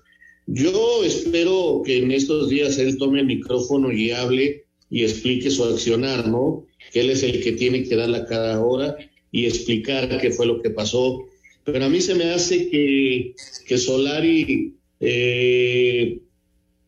[0.46, 5.64] Yo espero que en estos días él tome el micrófono y hable y explique su
[5.64, 6.66] accionar, ¿no?
[6.92, 8.96] Que él es el que tiene que dar la cara ahora
[9.30, 11.24] y explicar qué fue lo que pasó
[11.64, 13.34] pero a mí se me hace que,
[13.66, 16.20] que Solari eh,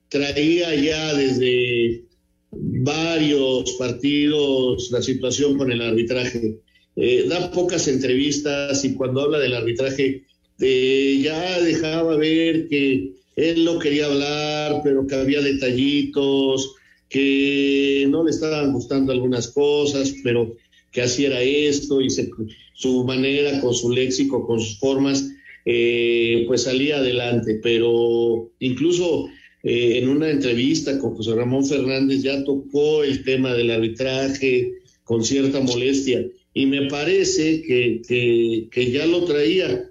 [0.09, 2.05] traía ya desde
[2.51, 6.59] varios partidos la situación con el arbitraje.
[6.95, 10.25] Eh, da pocas entrevistas y cuando habla del arbitraje
[10.61, 16.75] eh, ya dejaba ver que él no quería hablar, pero que había detallitos,
[17.09, 20.55] que no le estaban gustando algunas cosas, pero
[20.93, 22.31] que así esto y se,
[22.75, 25.29] su manera, con su léxico, con sus formas,
[25.65, 27.59] eh, pues salía adelante.
[27.63, 29.27] Pero incluso
[29.63, 34.73] eh, en una entrevista con José Ramón Fernández ya tocó el tema del arbitraje
[35.05, 36.25] con cierta molestia
[36.55, 39.91] y me parece que, que, ya lo traía.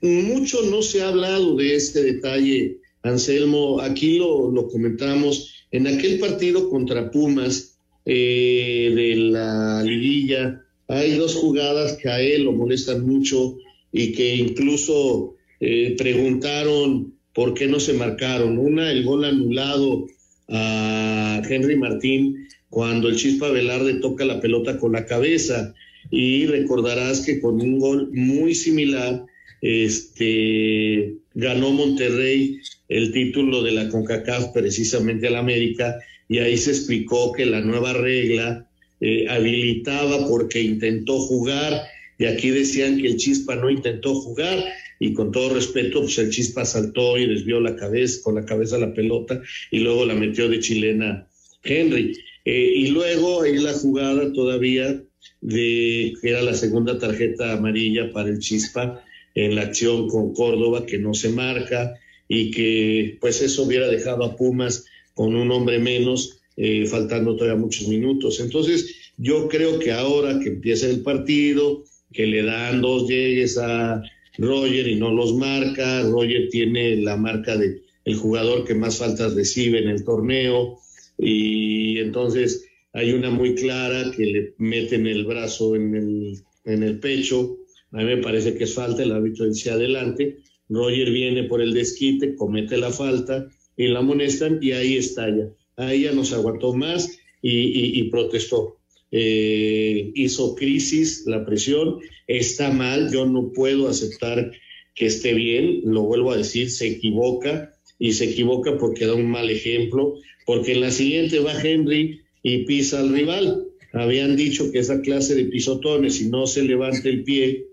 [0.00, 3.80] mucho no se ha hablado de este detalle, Anselmo.
[3.80, 7.71] Aquí lo, lo comentamos en aquel partido contra Pumas
[8.04, 10.62] eh, de la liguilla
[10.92, 13.56] hay dos jugadas que a él lo molestan mucho
[13.92, 18.58] y que incluso eh, preguntaron por qué no se marcaron.
[18.58, 20.06] Una, el gol anulado
[20.48, 25.74] a Henry Martín cuando el Chispa Velarde toca la pelota con la cabeza.
[26.10, 29.24] Y recordarás que con un gol muy similar,
[29.62, 35.96] este, ganó Monterrey el título de la CONCACAF precisamente al América
[36.32, 38.66] y ahí se explicó que la nueva regla
[39.02, 41.82] eh, habilitaba porque intentó jugar
[42.18, 44.64] y aquí decían que el Chispa no intentó jugar
[44.98, 48.78] y con todo respeto, pues el Chispa saltó y desvió la cabeza, con la cabeza
[48.78, 51.28] la pelota y luego la metió de chilena
[51.62, 52.16] Henry.
[52.46, 55.02] Eh, y luego hay la jugada todavía
[55.42, 60.86] de que era la segunda tarjeta amarilla para el Chispa en la acción con Córdoba
[60.86, 61.92] que no se marca
[62.26, 67.60] y que pues eso hubiera dejado a Pumas con un hombre menos eh, faltando todavía
[67.60, 68.40] muchos minutos.
[68.40, 74.02] Entonces, yo creo que ahora que empieza el partido, que le dan dos llegues a
[74.38, 79.34] Roger y no los marca, Roger tiene la marca de el jugador que más faltas
[79.34, 80.78] recibe en el torneo
[81.18, 86.98] y entonces hay una muy clara que le meten el brazo en el, en el
[86.98, 87.58] pecho,
[87.92, 91.72] a mí me parece que es falta, el árbitro dice adelante, Roger viene por el
[91.74, 96.74] desquite, comete la falta y la amonestan y ahí estalla ahí ya no se aguantó
[96.74, 98.78] más y, protestó.
[99.10, 104.52] Eh, hizo crisis la presión, está mal, yo no puedo aceptar
[104.94, 109.30] que esté bien, lo vuelvo a decir, se equivoca y se equivoca porque da un
[109.30, 110.14] mal ejemplo,
[110.46, 113.66] porque en la siguiente va Henry y pisa al rival.
[113.92, 117.66] habían dicho que esa clase de pisotones, si no se levanta el pie,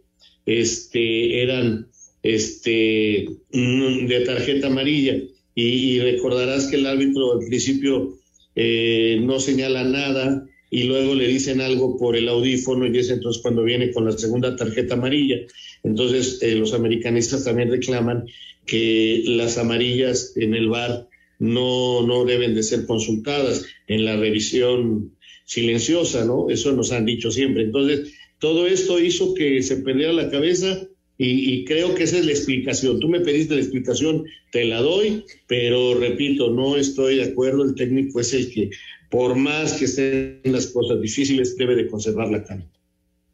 [0.45, 1.88] este, eran
[2.23, 5.15] este, mm, de tarjeta amarilla.
[5.62, 8.17] Y, recordarás que el árbitro al principio
[8.56, 13.41] eh, no señala nada y luego le dicen algo por el audífono y es entonces
[13.41, 15.38] cuando viene con la segunda tarjeta amarilla.
[15.84, 18.26] Entonces eh, los americanistas también reclaman
[18.65, 21.08] que las amarillas en el bar
[21.39, 26.50] no, no deben de ser consultadas en la revisión silenciosa, ¿no?
[26.50, 27.63] Eso nos han dicho siempre.
[27.63, 30.88] Entonces, todo esto hizo que se perdiera la cabeza
[31.21, 32.97] y, creo que esa es la explicación.
[33.01, 37.65] Tú me pediste la explicación, te la doy, pero repito, no estoy de acuerdo.
[37.65, 38.69] El técnico es el que,
[39.12, 42.71] por más que estén las cosas difíciles, debe de conservar la calma.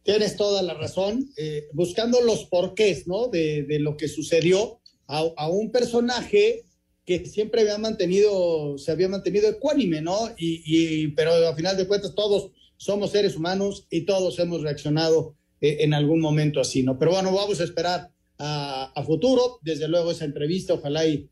[0.02, 1.30] Tienes toda la razón.
[1.38, 3.28] Eh, buscando los porqués, ¿no?
[3.28, 6.63] De, lo que sucedió a, a, un personaje
[7.06, 10.32] que siempre había mantenido, se había mantenido ecuánime, ¿no?
[10.39, 15.36] Y, y, pero a final de cuentas todos somos seres humanos y todos hemos reaccionado
[15.62, 17.00] eh, en algún momento así, ¿no?
[17.00, 21.30] Pero bueno, vamos a esperar a, futuro, desde luego esa entrevista, ojalá y,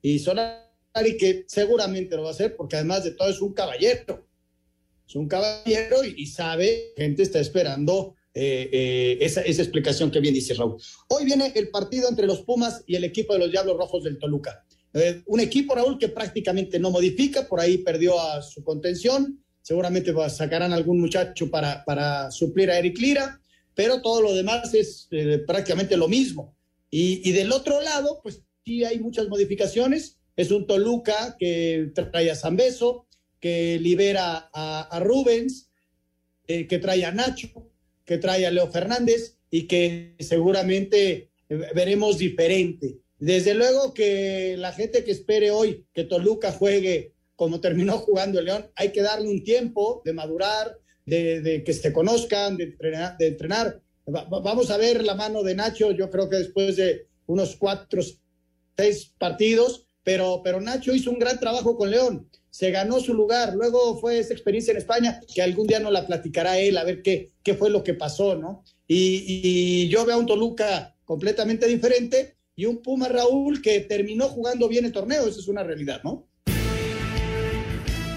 [0.00, 4.28] y Solari, que seguramente lo va a hacer, porque además de todo es un caballero,
[5.06, 10.34] es un caballero y, sabe, gente está esperando eh, eh, esa, esa, explicación que bien
[10.34, 10.80] dice Raúl.
[11.08, 14.18] Hoy viene el partido entre los Pumas y el equipo de los Diablos Rojos del
[14.18, 14.64] Toluca.
[15.26, 20.72] un equipo, Raúl, que prácticamente no modifica, por ahí perdió a su contención, seguramente sacarán
[20.72, 23.40] algún muchacho para, para suplir a Eric Lira
[23.78, 26.56] pero todo lo demás es eh, prácticamente lo mismo.
[26.90, 30.18] Y, del otro lado, pues sí hay muchas modificaciones.
[30.34, 33.06] Es un Toluca que trae a Zambeso,
[33.38, 35.70] que libera a, Rubens,
[36.48, 37.70] eh, que trae a Nacho,
[38.04, 42.98] que trae a Leo Fernández y que seguramente eh, veremos diferente.
[43.20, 48.46] Desde luego que la gente que espere hoy que Toluca juegue como terminó jugando el
[48.46, 50.76] León, hay que darle un tiempo de madurar,
[51.08, 53.16] de, que se conozcan, de entrenar.
[53.18, 53.80] De entrenar.
[54.06, 58.00] vamos a ver la mano de Nacho, yo creo que después de unos cuatro,
[58.76, 63.54] seis partidos, pero, pero Nacho hizo un gran trabajo con León, se ganó su lugar,
[63.54, 67.02] luego fue esa experiencia en España, que algún día nos la platicará él, a ver
[67.02, 68.64] qué, qué fue lo que pasó, ¿no?
[68.86, 74.28] Y, y yo veo a un Toluca completamente diferente y un Puma Raúl que terminó
[74.28, 76.28] jugando bien el torneo, esa es una realidad, ¿no?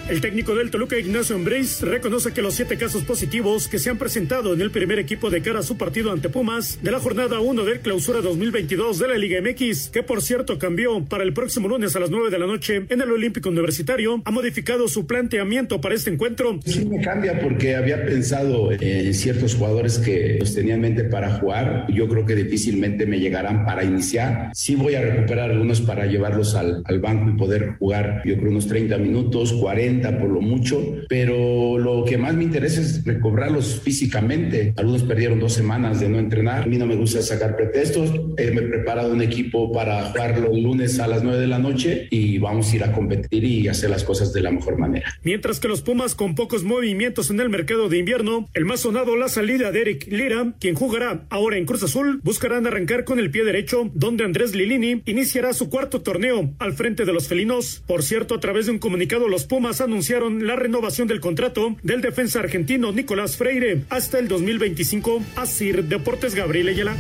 [0.09, 3.97] El técnico del Toluca, Ignacio Ambriz, reconoce que los siete casos positivos que se han
[3.97, 7.39] presentado en el primer equipo de cara a su partido ante Pumas de la jornada
[7.39, 11.69] 1 del clausura 2022 de la Liga MX, que por cierto cambió para el próximo
[11.69, 15.79] lunes a las 9 de la noche en el Olímpico Universitario, ha modificado su planteamiento
[15.79, 16.59] para este encuentro.
[16.65, 21.39] Sí me cambia porque había pensado en ciertos jugadores que los tenía en mente para
[21.39, 21.85] jugar.
[21.89, 24.49] Yo creo que difícilmente me llegarán para iniciar.
[24.53, 28.49] Sí voy a recuperar algunos para llevarlos al, al banco y poder jugar, yo creo,
[28.49, 33.81] unos 30 minutos, 40 por lo mucho, pero lo que más me interesa es recobrarlos
[33.81, 34.73] físicamente.
[34.77, 36.63] Algunos perdieron dos semanas de no entrenar.
[36.63, 38.11] A mí no me gusta sacar pretextos.
[38.37, 41.59] Eh, me he preparado un equipo para jugarlo el lunes a las 9 de la
[41.59, 45.13] noche y vamos a ir a competir y hacer las cosas de la mejor manera.
[45.23, 49.15] Mientras que los Pumas con pocos movimientos en el mercado de invierno, el más sonado
[49.15, 53.31] la salida de Eric Lira, quien jugará ahora en Cruz Azul, buscarán arrancar con el
[53.31, 57.83] pie derecho, donde Andrés Lilini iniciará su cuarto torneo al frente de los felinos.
[57.87, 62.01] Por cierto, a través de un comunicado, los Pumas anunciaron la renovación del contrato del
[62.01, 65.21] defensa argentino Nicolás Freire hasta el 2025.
[65.35, 66.95] Así Deportes Gabriel Ayala.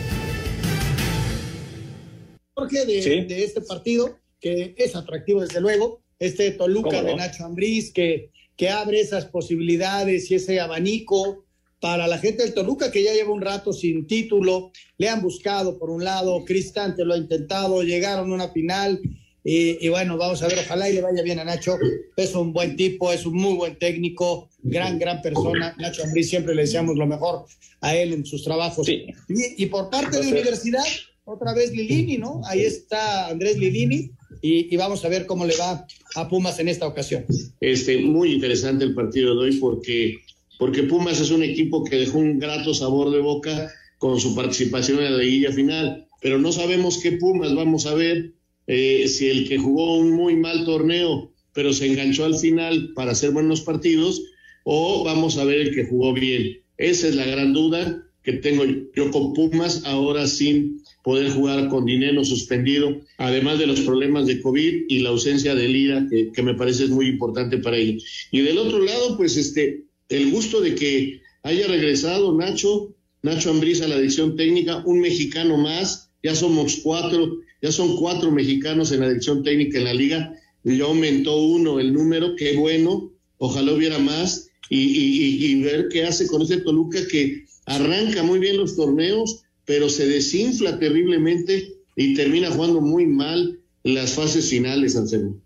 [2.53, 7.91] Jorge, de, de, este partido, que es atractivo desde luego, este Toluca de Nacho Ambriz,
[7.93, 11.45] que, que abre esas posibilidades y ese abanico
[11.79, 15.79] para la gente del Toluca que ya lleva un rato sin título, le han buscado
[15.79, 19.01] por un lado, Cristante lo ha intentado, llegaron a una final
[19.43, 21.77] y, bueno, vamos a ver, ojalá y le vaya bien a Nacho.
[22.15, 25.75] Es un buen tipo, es un muy buen técnico, gran, gran persona.
[25.79, 27.45] Nacho Ambriz siempre le deseamos lo mejor
[27.81, 28.87] a él en sus trabajos.
[28.87, 30.83] Y, por parte de universidad,
[31.25, 32.41] otra vez Lilini, ¿no?
[32.45, 34.11] Ahí está Andrés Lilini.
[34.43, 37.25] Y, vamos a ver cómo le va a Pumas en esta ocasión.
[37.59, 40.17] Este, muy interesante el partido de hoy porque,
[40.59, 44.99] porque Pumas es un equipo que dejó un grato sabor de boca con su participación
[44.99, 48.33] en la liguilla final, pero no sabemos qué Pumas vamos a ver
[48.73, 53.11] eh, si el que jugó un muy mal torneo, pero se enganchó al final para
[53.11, 54.23] hacer buenos partidos,
[54.63, 56.61] o vamos a ver el que jugó bien.
[56.77, 58.63] Esa es la gran duda que tengo
[58.95, 64.39] yo con Pumas, ahora sin poder jugar con dinero suspendido, además de los problemas de
[64.39, 68.05] COVID y la ausencia de Lira, que, me parece es muy importante para ellos.
[68.31, 73.81] Y del otro lado, pues este, el gusto de que haya regresado Nacho, Nacho Ambriz
[73.81, 79.01] a la dirección técnica, un mexicano más, ya somos cuatro, ya son cuatro mexicanos en
[79.01, 80.33] la dirección técnica en la liga,
[80.63, 86.41] ya aumentó uno el número, qué bueno, ojalá hubiera más y, ver qué hace con
[86.41, 92.81] ese Toluca que arranca muy bien los torneos, pero se desinfla terriblemente y termina jugando
[92.81, 95.41] muy mal las fases finales, Anselmo.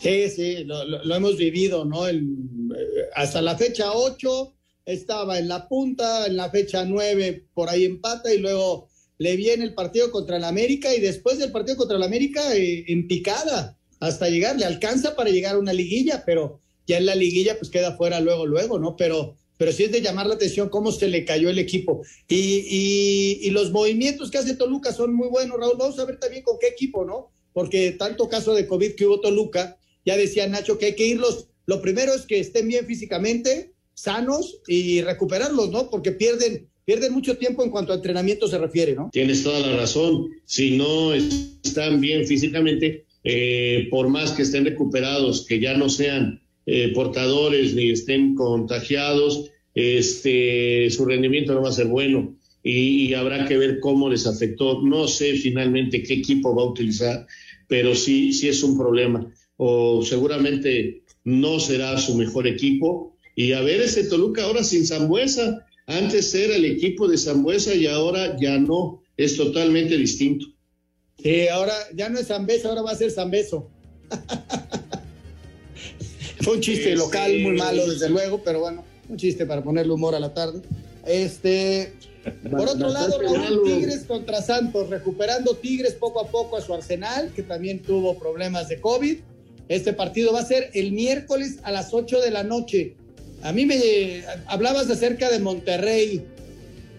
[0.00, 2.08] Sí, sí, lo, lo, hemos vivido, ¿no?
[2.08, 2.22] Eh,
[3.14, 4.54] hasta la fecha 8
[4.86, 8.88] estaba en la punta, en la fecha 9 por ahí empata y luego
[9.18, 12.84] le viene el partido contra el América y después del partido contra el América eh,
[12.88, 17.14] en picada hasta llegar, le alcanza para llegar a una liguilla, pero ya en la
[17.14, 18.96] liguilla pues queda fuera luego, luego, ¿no?
[18.96, 22.02] Pero, pero sí es de llamar la atención cómo se le cayó el equipo.
[22.26, 25.76] Y, y, y los movimientos que hace Toluca son muy buenos, Raúl.
[25.78, 27.30] Vamos a ver también con qué equipo, ¿no?
[27.52, 31.46] Porque tanto caso de COVID que hubo Toluca, ya decía Nacho que hay que irlos.
[31.66, 35.90] Lo primero es que estén bien físicamente, sanos y recuperarlos, ¿no?
[35.90, 39.10] Porque pierden pierden mucho tiempo en cuanto a entrenamiento se refiere, ¿no?
[39.12, 40.28] Tienes toda la razón.
[40.44, 46.42] Si no están bien físicamente, eh, por más que estén recuperados, que ya no sean
[46.66, 53.46] eh, portadores ni estén contagiados, este, su rendimiento no va a ser bueno y, habrá
[53.46, 54.82] que ver cómo les afectó.
[54.82, 57.26] No sé finalmente qué equipo va a utilizar,
[57.68, 59.32] pero sí, sí es un problema.
[59.56, 63.16] O seguramente no será su mejor equipo.
[63.34, 67.86] Y a ver ese Toluca ahora sin Zambuesa antes era el equipo de Zambuesa y
[67.86, 70.46] ahora ya no, es totalmente distinto.
[71.22, 73.70] Sí, ahora ya no es Zambeso, ahora va a ser Zambeso.
[76.40, 80.14] Fue un chiste local muy malo, desde luego, pero bueno, un chiste para ponerle humor
[80.14, 80.62] a la tarde.
[81.06, 81.94] Este,
[82.50, 87.32] por otro lado, Raúl, Tigres contra Santos, recuperando Tigres poco a poco a su arsenal,
[87.34, 89.18] que también tuvo problemas de COVID.
[89.68, 92.96] Este partido va a ser el miércoles a las 8 de la noche.
[93.42, 96.22] A mí me hablabas acerca de Monterrey,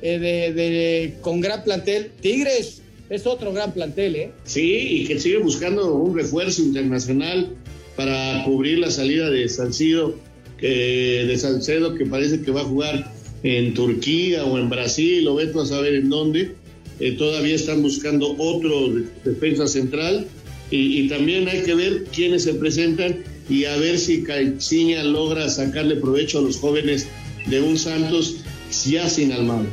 [0.01, 2.11] eh, de, con gran plantel.
[2.21, 4.31] Tigres es otro gran plantel, ¿eh?
[4.43, 7.55] Sí, y que sigue buscando un refuerzo internacional
[7.95, 10.15] para cubrir la salida de Salcido,
[10.57, 13.13] que, de Salcedo, que parece que va a jugar
[13.43, 16.55] en Turquía o en Brasil, o veto a saber en dónde.
[16.99, 20.27] Eh, todavía están buscando otro defensa central
[20.69, 25.49] y, y, también hay que ver quiénes se presentan y a ver si Caixinha logra
[25.49, 27.07] sacarle provecho a los jóvenes
[27.45, 28.37] de un Santos
[28.85, 29.69] ya sin Almagro.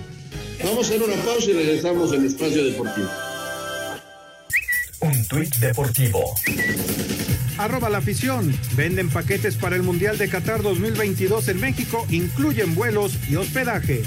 [0.62, 3.08] Vamos a hacer una pausa y regresamos en Espacio Deportivo.
[5.00, 6.34] Un tuit deportivo.
[7.56, 8.54] Arroba la afición.
[8.76, 12.06] Venden paquetes para el Mundial de Qatar 2022 en México.
[12.10, 14.02] Incluyen vuelos y hospedaje.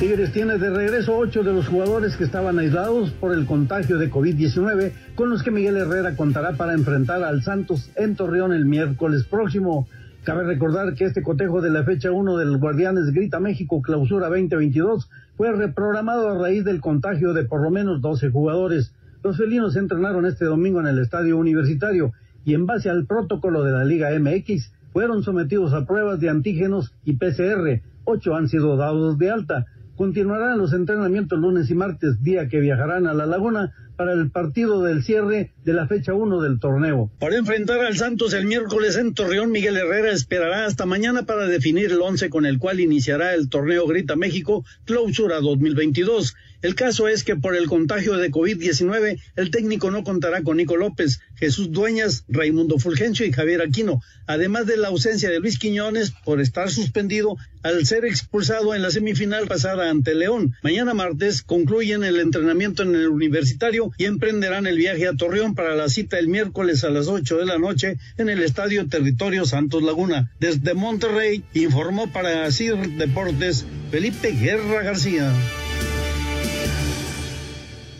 [0.00, 4.10] Tigres tiene de regreso ocho de los jugadores que estaban aislados por el contagio de
[4.10, 9.24] COVID-19, con los que Miguel Herrera contará para enfrentar al Santos en Torreón el miércoles
[9.24, 9.86] próximo.
[10.24, 15.08] Cabe recordar que este cotejo de la fecha 1 del Guardianes Grita México Clausura 2022
[15.36, 18.92] fue reprogramado a raíz del contagio de por lo menos 12 jugadores.
[19.22, 22.12] Los felinos entrenaron este domingo en el estadio universitario
[22.44, 26.92] y en base al protocolo de la Liga MX fueron sometidos a pruebas de antígenos
[27.04, 27.80] y PCR.
[28.04, 29.66] Ocho han sido dados de alta.
[29.96, 34.82] Continuarán los entrenamientos lunes y martes, día que viajarán a La Laguna para el partido
[34.82, 37.10] del cierre de la fecha 1 del torneo.
[37.20, 41.92] Para enfrentar al Santos el miércoles en Torreón, Miguel Herrera esperará hasta mañana para definir
[41.92, 46.34] el once con el cual iniciará el torneo Grita México Clausura 2022.
[46.64, 50.78] El caso es que por el contagio de COVID-19, el técnico no contará con Nico
[50.78, 56.14] López, Jesús Dueñas, Raimundo Fulgencio y Javier Aquino, además de la ausencia de Luis Quiñones
[56.24, 60.54] por estar suspendido al ser expulsado en la semifinal pasada ante León.
[60.62, 65.76] Mañana martes concluyen el entrenamiento en el universitario y emprenderán el viaje a Torreón para
[65.76, 69.82] la cita el miércoles a las 8 de la noche en el Estadio Territorio Santos
[69.82, 70.32] Laguna.
[70.40, 75.30] Desde Monterrey informó para CIR Deportes Felipe Guerra García.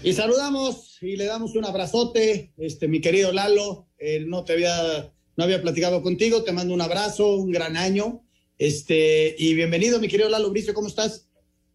[0.04, 3.88] Y saludamos y le damos un abrazote, este, mi querido Lalo.
[3.98, 8.22] Eh, no te había, no había platicado contigo, te mando un abrazo, un gran año.
[8.58, 11.30] Este, y bienvenido, mi querido Lalo Bricio, ¿cómo estás?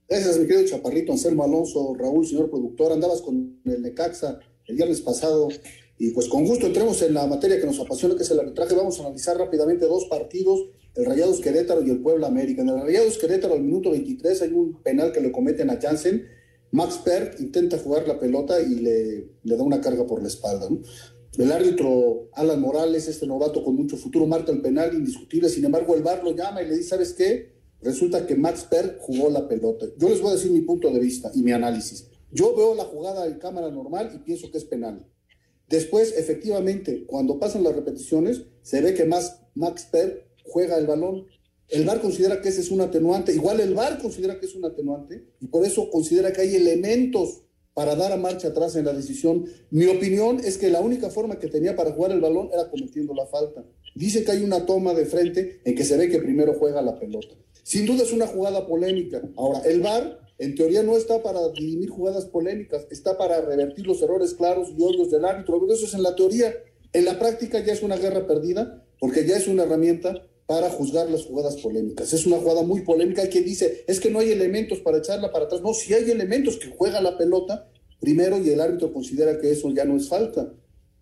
[0.08, 2.92] Gracias, mi querido Chaparrito, Anselmo Alonso, Raúl, señor productor.
[2.92, 5.48] Andabas con el Necaxa el viernes pasado
[5.98, 8.76] y pues con gusto entremos en la materia que nos apasiona, que es el arbitraje.
[8.76, 12.62] Vamos a analizar rápidamente dos partidos, el Rayados Querétaro y el Puebla América.
[12.62, 16.38] En el Rayados Querétaro, al minuto 23, hay un penal que le cometen a Jansen
[16.72, 20.70] Max Perk intenta jugar la pelota y le, le da una carga por la espalda.
[21.38, 25.50] El árbitro Alan Morales, este novato con mucho futuro, marca el penal indiscutible.
[25.50, 27.54] Sin embargo, el VAR lo llama y le dice, ¿sabes qué?
[27.82, 29.86] Resulta que Max Perk jugó la pelota.
[29.98, 32.08] Yo les voy a decir mi punto de vista y mi análisis.
[32.32, 35.08] Yo veo la jugada en cámara normal y pienso que es penal.
[35.70, 39.88] Después, efectivamente, cuando pasan las repeticiones, se ve que Max, Max
[40.44, 41.28] juega el balón
[41.70, 44.66] el VAR considera que ese es un atenuante, igual el VAR considera que es un
[44.66, 47.44] atenuante y por eso considera que hay elementos
[47.74, 49.46] para dar a marcha atrás en la decisión.
[49.70, 53.14] Mi opinión es que la única forma que tenía para jugar el balón era cometiendo
[53.14, 53.64] la falta.
[53.96, 57.00] Dice que hay una toma de frente en que se ve que primero juega la
[57.00, 57.36] pelota.
[57.64, 59.22] Sin duda es una jugada polémica.
[59.38, 64.02] Ahora, el VAR en teoría no está para dirimir jugadas polémicas, está para revertir los
[64.02, 65.72] errores claros y obvios del árbitro.
[65.72, 66.54] Eso es en la teoría.
[66.94, 71.08] En la práctica ya es una guerra perdida porque ya es una herramienta para juzgar
[71.12, 72.12] las jugadas polémicas.
[72.12, 73.22] Es una jugada muy polémica.
[73.22, 75.62] Hay quien dice, es que no hay elementos para echarla para atrás.
[75.62, 77.70] No, si hay elementos que juega la pelota
[78.00, 80.52] primero y el árbitro considera que eso ya no es falta.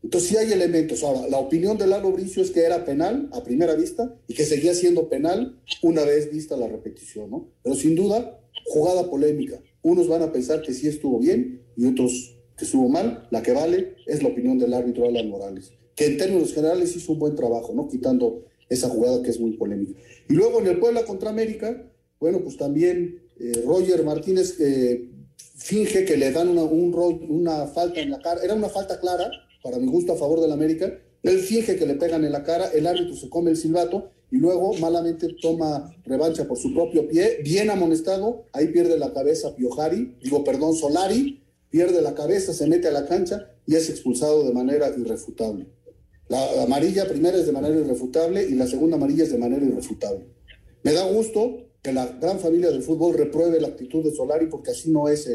[0.03, 1.01] Entonces sí hay elementos.
[1.01, 4.43] Ahora, la opinión de Lalo Bricio es que era penal a primera vista y que
[4.43, 7.49] seguía siendo penal una vez vista la repetición, ¿no?
[7.63, 9.61] Pero sin duda, jugada polémica.
[9.81, 13.25] Unos van a pensar que sí estuvo bien y otros que estuvo mal.
[13.31, 17.13] La que vale es la opinión del árbitro Alan Morales, que en términos generales hizo
[17.13, 17.87] un buen trabajo, ¿no?
[17.87, 19.99] Quitando esa jugada que es muy polémica.
[20.29, 21.89] Y luego en el Puebla contra América,
[22.19, 25.09] bueno, pues también eh, Roger Martínez eh,
[25.55, 26.93] finge que le dan una, un,
[27.29, 28.41] una falta en la cara.
[28.43, 29.29] Era una falta clara,
[29.63, 30.97] para mi gusto, a favor del América.
[31.23, 34.37] Él finge que le pegan en la cara, el árbitro se come el silbato y
[34.37, 40.15] luego malamente toma revancha por su propio pie, bien amonestado, ahí pierde la cabeza Piojari,
[40.21, 44.53] digo perdón, Solari, pierde la cabeza, se mete a la cancha y es expulsado de
[44.53, 45.67] manera irrefutable.
[46.29, 50.25] La amarilla primera es de manera irrefutable y la segunda amarilla es de manera irrefutable.
[50.83, 54.71] Me da gusto que la gran familia del fútbol repruebe la actitud de Solari porque
[54.71, 55.29] así no es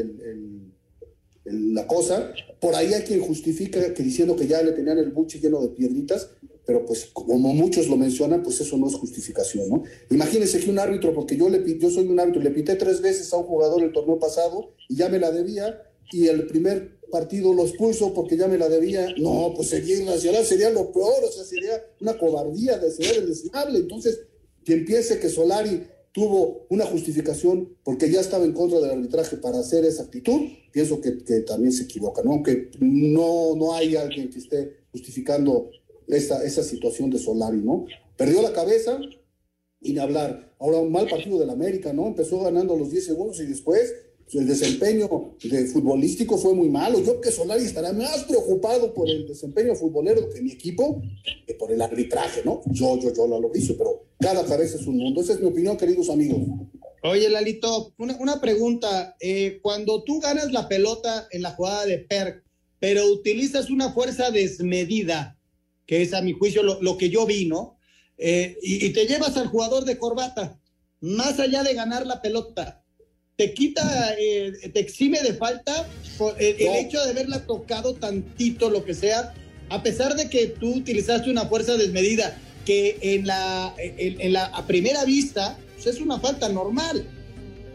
[1.45, 2.33] la cosa.
[2.59, 5.69] Por ahí hay quien justifica que diciendo que ya le tenían el buche lleno de
[5.69, 6.29] piedritas,
[6.65, 9.83] pero pues como muchos lo mencionan, pues eso no es justificación, ¿no?
[10.11, 13.33] Imagínense que un árbitro, porque yo, le, yo soy un árbitro, le pité tres veces
[13.33, 15.81] a un jugador el torneo pasado y ya me la debía,
[16.11, 20.43] y el primer partido lo expulso porque ya me la debía, no, pues sería irracional,
[20.43, 23.77] sería lo peor, o sea, sería una cobardía, sería deseable.
[23.77, 24.21] Entonces,
[24.65, 29.59] que empiece que Solari tuvo una justificación porque ya estaba en contra del arbitraje para
[29.59, 30.41] hacer esa actitud,
[30.71, 32.31] pienso que, que también se equivoca, ¿no?
[32.31, 35.69] Aunque no, no hay alguien que esté justificando
[36.07, 37.85] esa, esa situación de Solari, ¿no?
[38.17, 38.99] Perdió la cabeza
[39.79, 40.51] y hablar.
[40.59, 42.07] Ahora un mal partido del América, ¿no?
[42.07, 43.93] Empezó ganando los 10 segundos y después
[44.31, 46.99] el desempeño de futbolístico fue muy malo.
[46.99, 51.01] Yo creo que Solari estará más preocupado por el desempeño futbolero que mi equipo
[51.45, 52.61] que por el arbitraje, ¿no?
[52.67, 55.21] Yo, yo, yo lo hice, pero cada cabeza es un mundo.
[55.21, 56.39] Esa es mi opinión, queridos amigos.
[57.03, 59.15] Oye, Lalito, una, una pregunta.
[59.19, 62.43] Eh, cuando tú ganas la pelota en la jugada de PERC,
[62.79, 65.37] pero utilizas una fuerza desmedida,
[65.85, 67.77] que es a mi juicio lo, que yo vi, ¿no?
[68.17, 70.59] Eh, y, te llevas al jugador de corbata,
[70.99, 72.82] más allá de ganar la pelota,
[73.35, 75.87] te quita, eh, te exime de falta
[76.37, 79.33] el, hecho de haberla tocado tantito, lo que sea,
[79.69, 84.65] a pesar de que tú utilizaste una fuerza desmedida, que en la, en, la a
[84.67, 87.05] primera vista pues es una falta normal.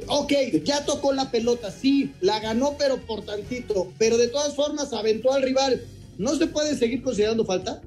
[0.06, 0.32] Ok,
[0.64, 5.32] ya tocó la pelota, sí, la ganó, pero por tantito, pero de todas formas aventó
[5.32, 5.82] al rival.
[6.16, 7.82] ¿No se puede seguir considerando falta?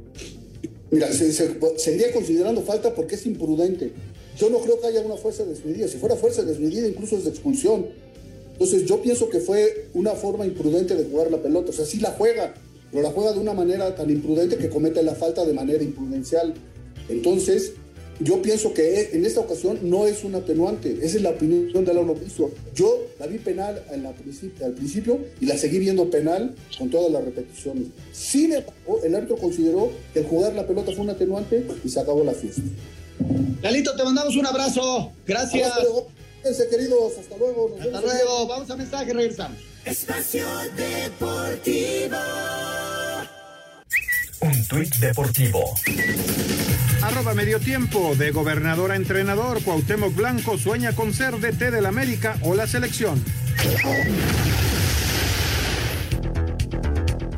[0.92, 1.32] Mira, se,
[1.78, 3.92] seguiría considerando falta porque es imprudente.
[4.42, 5.88] Yo no creo que haya una fuerza desmedida.
[5.88, 7.86] Si fuera fuerza desmedida, incluso es de expulsión.
[8.54, 11.70] Entonces, yo pienso que fue una forma imprudente de jugar la pelota.
[11.70, 12.56] O sea, sí la juega,
[12.90, 16.56] pero la juega de una manera tan imprudente que comete la falta de manera imprudencial.
[17.08, 17.74] Entonces,
[18.20, 21.94] yo pienso que en esta ocasión no es un atenuante, esa es la opinión de
[21.94, 22.50] Lalo Bricio.
[22.74, 27.12] Yo la vi penal en la al principio y la seguí viendo penal con todas
[27.12, 27.90] las repeticiones.
[28.12, 32.00] Sin embargo, el árbitro consideró que el jugar la pelota fue un atenuante y se
[32.00, 32.64] acabó la fiesta.
[33.62, 35.12] Galito, te mandamos un abrazo.
[35.26, 35.72] Gracias.
[35.72, 37.14] Hasta queridos.
[37.20, 37.76] Hasta luego.
[37.80, 38.48] Hasta luego.
[38.48, 39.58] Vamos a mensaje, regresamos.
[39.86, 40.46] Espacio
[40.76, 42.18] Deportivo.
[44.42, 45.76] Un tuit deportivo.
[47.04, 49.64] Arroba medio tiempo de gobernador a entrenador.
[49.64, 53.24] Cuauhtémoc Blanco sueña con ser DT del América o la selección.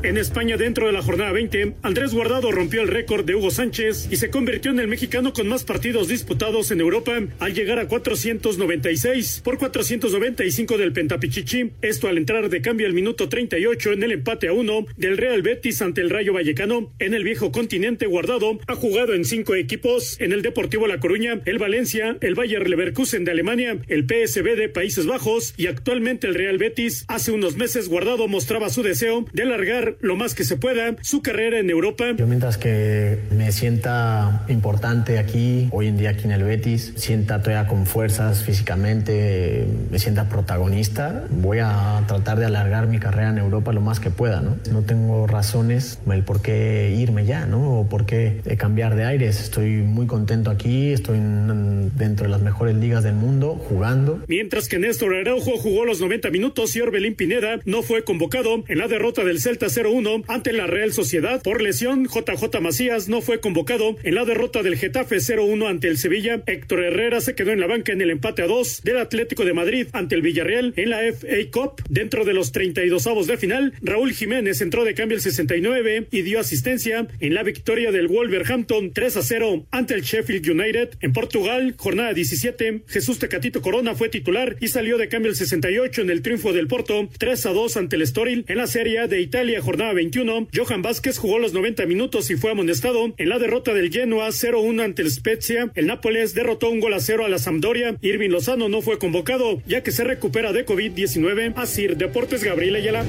[0.04, 4.10] En España, dentro de la jornada 20, Andrés Guardado rompió el récord de Hugo Sánchez
[4.12, 7.88] y se convirtió en el mexicano con más partidos disputados en Europa al llegar a
[7.88, 11.72] 496 por 495 del Pentapichichi.
[11.82, 15.42] Esto al entrar de cambio al minuto 38 en el empate a uno del Real
[15.42, 16.92] Betis ante el Rayo Vallecano.
[17.00, 21.40] En el viejo continente, Guardado ha jugado en cinco equipos: en el Deportivo La Coruña,
[21.46, 26.36] el Valencia, el Bayer Leverkusen de Alemania, el PSB de Países Bajos y actualmente el
[26.36, 27.06] Real Betis.
[27.08, 31.22] Hace unos meses, Guardado mostraba su deseo de alargar lo más que se pueda su
[31.22, 32.06] carrera en Europa.
[32.18, 37.42] Yo mientras que me sienta importante aquí, hoy en día aquí en el Betis, sienta
[37.42, 43.38] todavía con fuerzas físicamente, me sienta protagonista, voy a tratar de alargar mi carrera en
[43.38, 44.58] Europa lo más que pueda, ¿no?
[44.72, 47.80] No tengo razones el por qué irme ya, ¿no?
[47.80, 49.42] O por qué cambiar de aires.
[49.42, 54.22] Estoy muy contento aquí, estoy dentro de las mejores ligas del mundo jugando.
[54.28, 58.78] Mientras que Néstor Araujo jugó los 90 minutos y Orbelín Pineda no fue convocado en
[58.78, 62.06] la derrota del Celta 0-1 ante la Real Sociedad por lesión.
[62.06, 66.42] JJ Macías no fue convocado en la derrota del Getafe 0-1 ante el Sevilla.
[66.46, 69.54] Héctor Herrera se quedó en la banca en el empate a 2 del Atlético de
[69.54, 71.82] Madrid ante el Villarreal en la FA Cup.
[71.90, 76.22] Dentro de los 32 avos de final, Raúl Jiménez entró de cambio el 69 y
[76.22, 80.90] dio asistencia en la victoria del Wolverhampton 3 0 ante el Sheffield United.
[81.02, 86.02] En Portugal, jornada 17, Jesús Tecatito Corona fue titular y salió de cambio el 68
[86.02, 88.46] en el triunfo del Porto 3 a 2 ante el Estoril.
[88.48, 92.52] En la Serie de Italia, jornada 21, Johan Vázquez jugó los 90 minutos y fue
[92.52, 95.72] amonestado en la derrota del Genoa 0-1 ante el Spezia.
[95.74, 97.98] El Nápoles derrotó un gol a cero a la Sampdoria.
[98.02, 101.54] Irving Lozano no fue convocado ya que se recupera de COVID-19.
[101.56, 103.04] Así, Deportes Gabriel Ayala.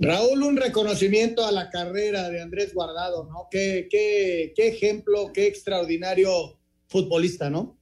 [0.00, 3.48] Raúl, un reconocimiento a la carrera de Andrés Guardado, ¿no?
[3.50, 7.76] Qué, qué, qué ejemplo, qué extraordinario futbolista, ¿no?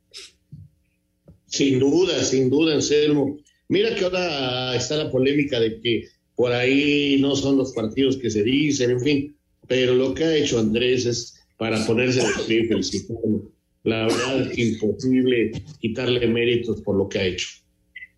[1.47, 3.37] Sin duda, sin duda, Anselmo.
[3.69, 8.31] Mira que ahora está la polémica de que por ahí no son los partidos que
[8.31, 9.37] se dicen, en fin,
[9.67, 13.51] pero lo que ha hecho Andrés es para ponerse de pie felicitarlo.
[13.83, 17.49] La verdad es imposible quitarle méritos por lo que ha hecho.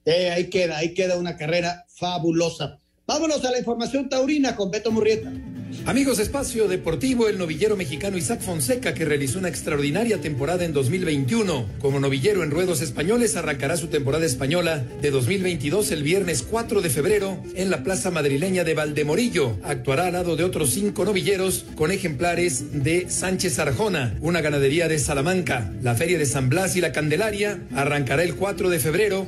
[0.04, 2.80] Eh, ahí queda, ahí queda una carrera fabulosa.
[3.06, 5.32] Vámonos a la información taurina con Beto Murrieta.
[5.86, 11.66] Amigos, espacio deportivo, el novillero mexicano Isaac Fonseca, que realizó una extraordinaria temporada en 2021.
[11.80, 16.90] Como novillero en ruedos españoles, arrancará su temporada española de 2022 el viernes 4 de
[16.90, 19.58] febrero en la plaza madrileña de Valdemorillo.
[19.62, 24.98] Actuará al lado de otros cinco novilleros con ejemplares de Sánchez Arjona, una ganadería de
[24.98, 25.72] Salamanca.
[25.82, 29.26] La feria de San Blas y la Candelaria arrancará el 4 de febrero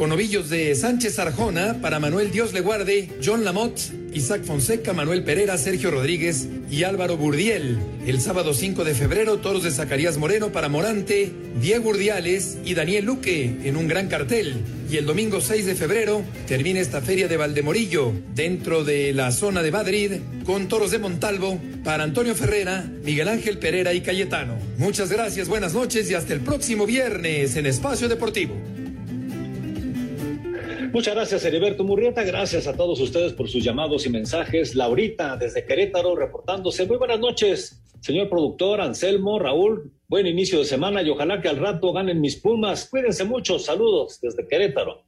[0.00, 5.22] con novillos de Sánchez Arjona para Manuel Dios le guarde, John Lamotte, Isaac Fonseca, Manuel
[5.22, 7.78] Pereira, Sergio Rodríguez y Álvaro Burdiel.
[8.06, 13.04] El sábado 5 de febrero, toros de Zacarías Moreno para Morante, Diego Urdiales y Daniel
[13.04, 14.56] Luque en un gran cartel.
[14.90, 19.62] Y el domingo 6 de febrero termina esta feria de Valdemorillo dentro de la zona
[19.62, 20.12] de Madrid
[20.44, 24.58] con toros de Montalvo para Antonio Ferrera, Miguel Ángel Pereira y Cayetano.
[24.78, 28.56] Muchas gracias, buenas noches y hasta el próximo viernes en Espacio Deportivo.
[30.92, 32.24] Muchas gracias, Heriberto Murrieta.
[32.24, 34.74] Gracias a todos ustedes por sus llamados y mensajes.
[34.74, 36.84] Laurita, desde Querétaro, reportándose.
[36.86, 39.92] Muy buenas noches, señor productor, Anselmo, Raúl.
[40.08, 42.88] Buen inicio de semana y ojalá que al rato ganen mis pumas.
[42.88, 43.58] Cuídense mucho.
[43.58, 45.04] Saludos desde Querétaro.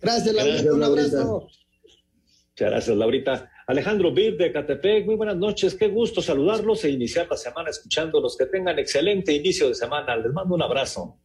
[0.00, 0.74] Gracias, Laurita.
[0.74, 1.40] Un abrazo.
[1.40, 3.50] Muchas gracias, Laurita.
[3.66, 5.74] Alejandro Bid de Catepec, muy buenas noches.
[5.74, 8.36] Qué gusto saludarlos e iniciar la semana escuchándolos.
[8.36, 10.16] Que tengan excelente inicio de semana.
[10.16, 11.18] Les mando un abrazo.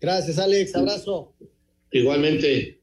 [0.00, 0.74] Gracias, Alex.
[0.74, 1.34] Abrazo.
[1.90, 2.81] Igualmente.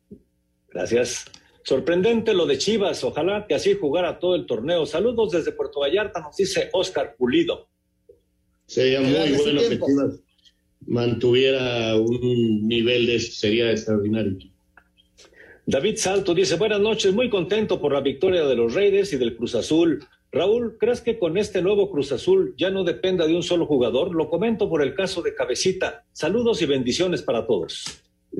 [0.71, 1.25] Gracias.
[1.63, 3.03] Sorprendente lo de Chivas.
[3.03, 4.85] Ojalá que así jugara todo el torneo.
[4.85, 7.69] Saludos desde Puerto Vallarta, nos dice Oscar Pulido.
[8.65, 10.21] Sería muy bueno que Chivas
[10.85, 14.37] mantuviera un nivel de sería extraordinario.
[15.65, 19.35] David Salto dice, buenas noches, muy contento por la victoria de los Raiders y del
[19.35, 20.03] Cruz Azul.
[20.31, 24.15] Raúl, ¿crees que con este nuevo Cruz Azul ya no dependa de un solo jugador?
[24.15, 26.05] Lo comento por el caso de Cabecita.
[26.11, 27.85] Saludos y bendiciones para todos.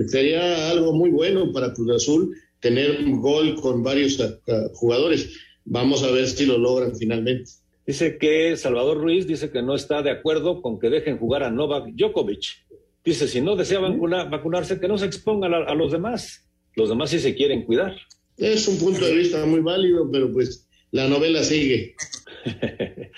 [0.08, 5.38] Sería algo muy bueno para Cruz Azul tener un gol con varios uh, jugadores.
[5.66, 7.52] Vamos a ver si lo logran finalmente.
[7.86, 11.52] Dice que Salvador Ruiz dice que no está de acuerdo con que dejen jugar a
[11.52, 12.68] Novak Djokovic.
[13.04, 16.48] Dice, si no desea vacunar, vacunarse, que no se expongan a, a los demás.
[16.76, 17.96] Los demás sí se quieren cuidar.
[18.38, 21.96] Es un punto de vista muy válido, pero pues la novela sigue.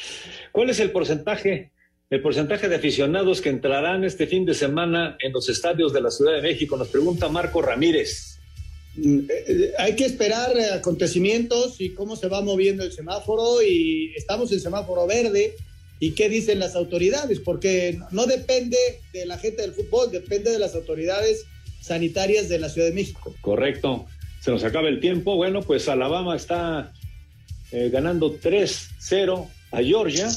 [0.51, 1.70] ¿Cuál es el porcentaje
[2.12, 6.12] el porcentaje de aficionados que entrarán este fin de semana en los estadios de la
[6.12, 6.76] Ciudad de México?
[6.76, 8.38] Nos pregunta Marco Ramírez.
[8.97, 14.14] Mm, eh, eh, hay que esperar acontecimientos y cómo se va moviendo el semáforo y
[14.18, 15.55] estamos en semáforo verde
[16.01, 18.78] y qué dicen las autoridades, porque no depende
[19.14, 21.45] de la gente del fútbol, depende de las autoridades
[21.80, 23.34] sanitarias de la Ciudad de México.
[23.39, 24.05] Correcto.
[24.41, 25.38] Se nos acaba el tiempo.
[25.38, 26.91] Bueno, pues Alabama está
[27.72, 30.28] eh, ganando 3-0 a Georgia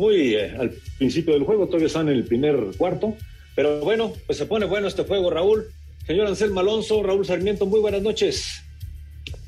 [0.00, 3.16] muy eh, al principio del juego, todavía están en el primer cuarto.
[3.54, 5.66] Pero bueno, pues se pone bueno este juego, Raúl.
[6.06, 8.62] Señor Anselmo Alonso, Raúl Sarmiento, muy buenas noches.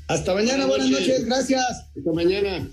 [0.07, 1.25] Hasta mañana, buenas, noches.
[1.25, 1.87] gracias.
[1.97, 2.67] Hasta mañana.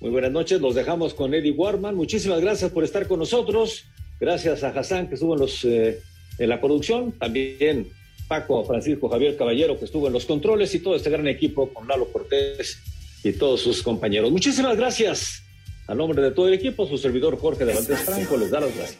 [0.00, 1.96] Muy buenas noches, los dejamos con Eddie Warman.
[1.96, 3.84] Muchísimas gracias por estar con nosotros.
[4.20, 6.00] Gracias a Hassan que estuvo en, los, eh,
[6.38, 7.12] en la producción.
[7.12, 7.88] También
[8.28, 11.88] Paco Francisco Javier Caballero, que estuvo en los controles, y todo este gran equipo con
[11.88, 12.78] Lalo Cortés
[13.24, 14.30] y todos sus compañeros.
[14.30, 15.45] Muchísimas gracias.
[15.88, 18.98] A nombre de todo el equipo, su servidor Jorge de Franco les da las gracias.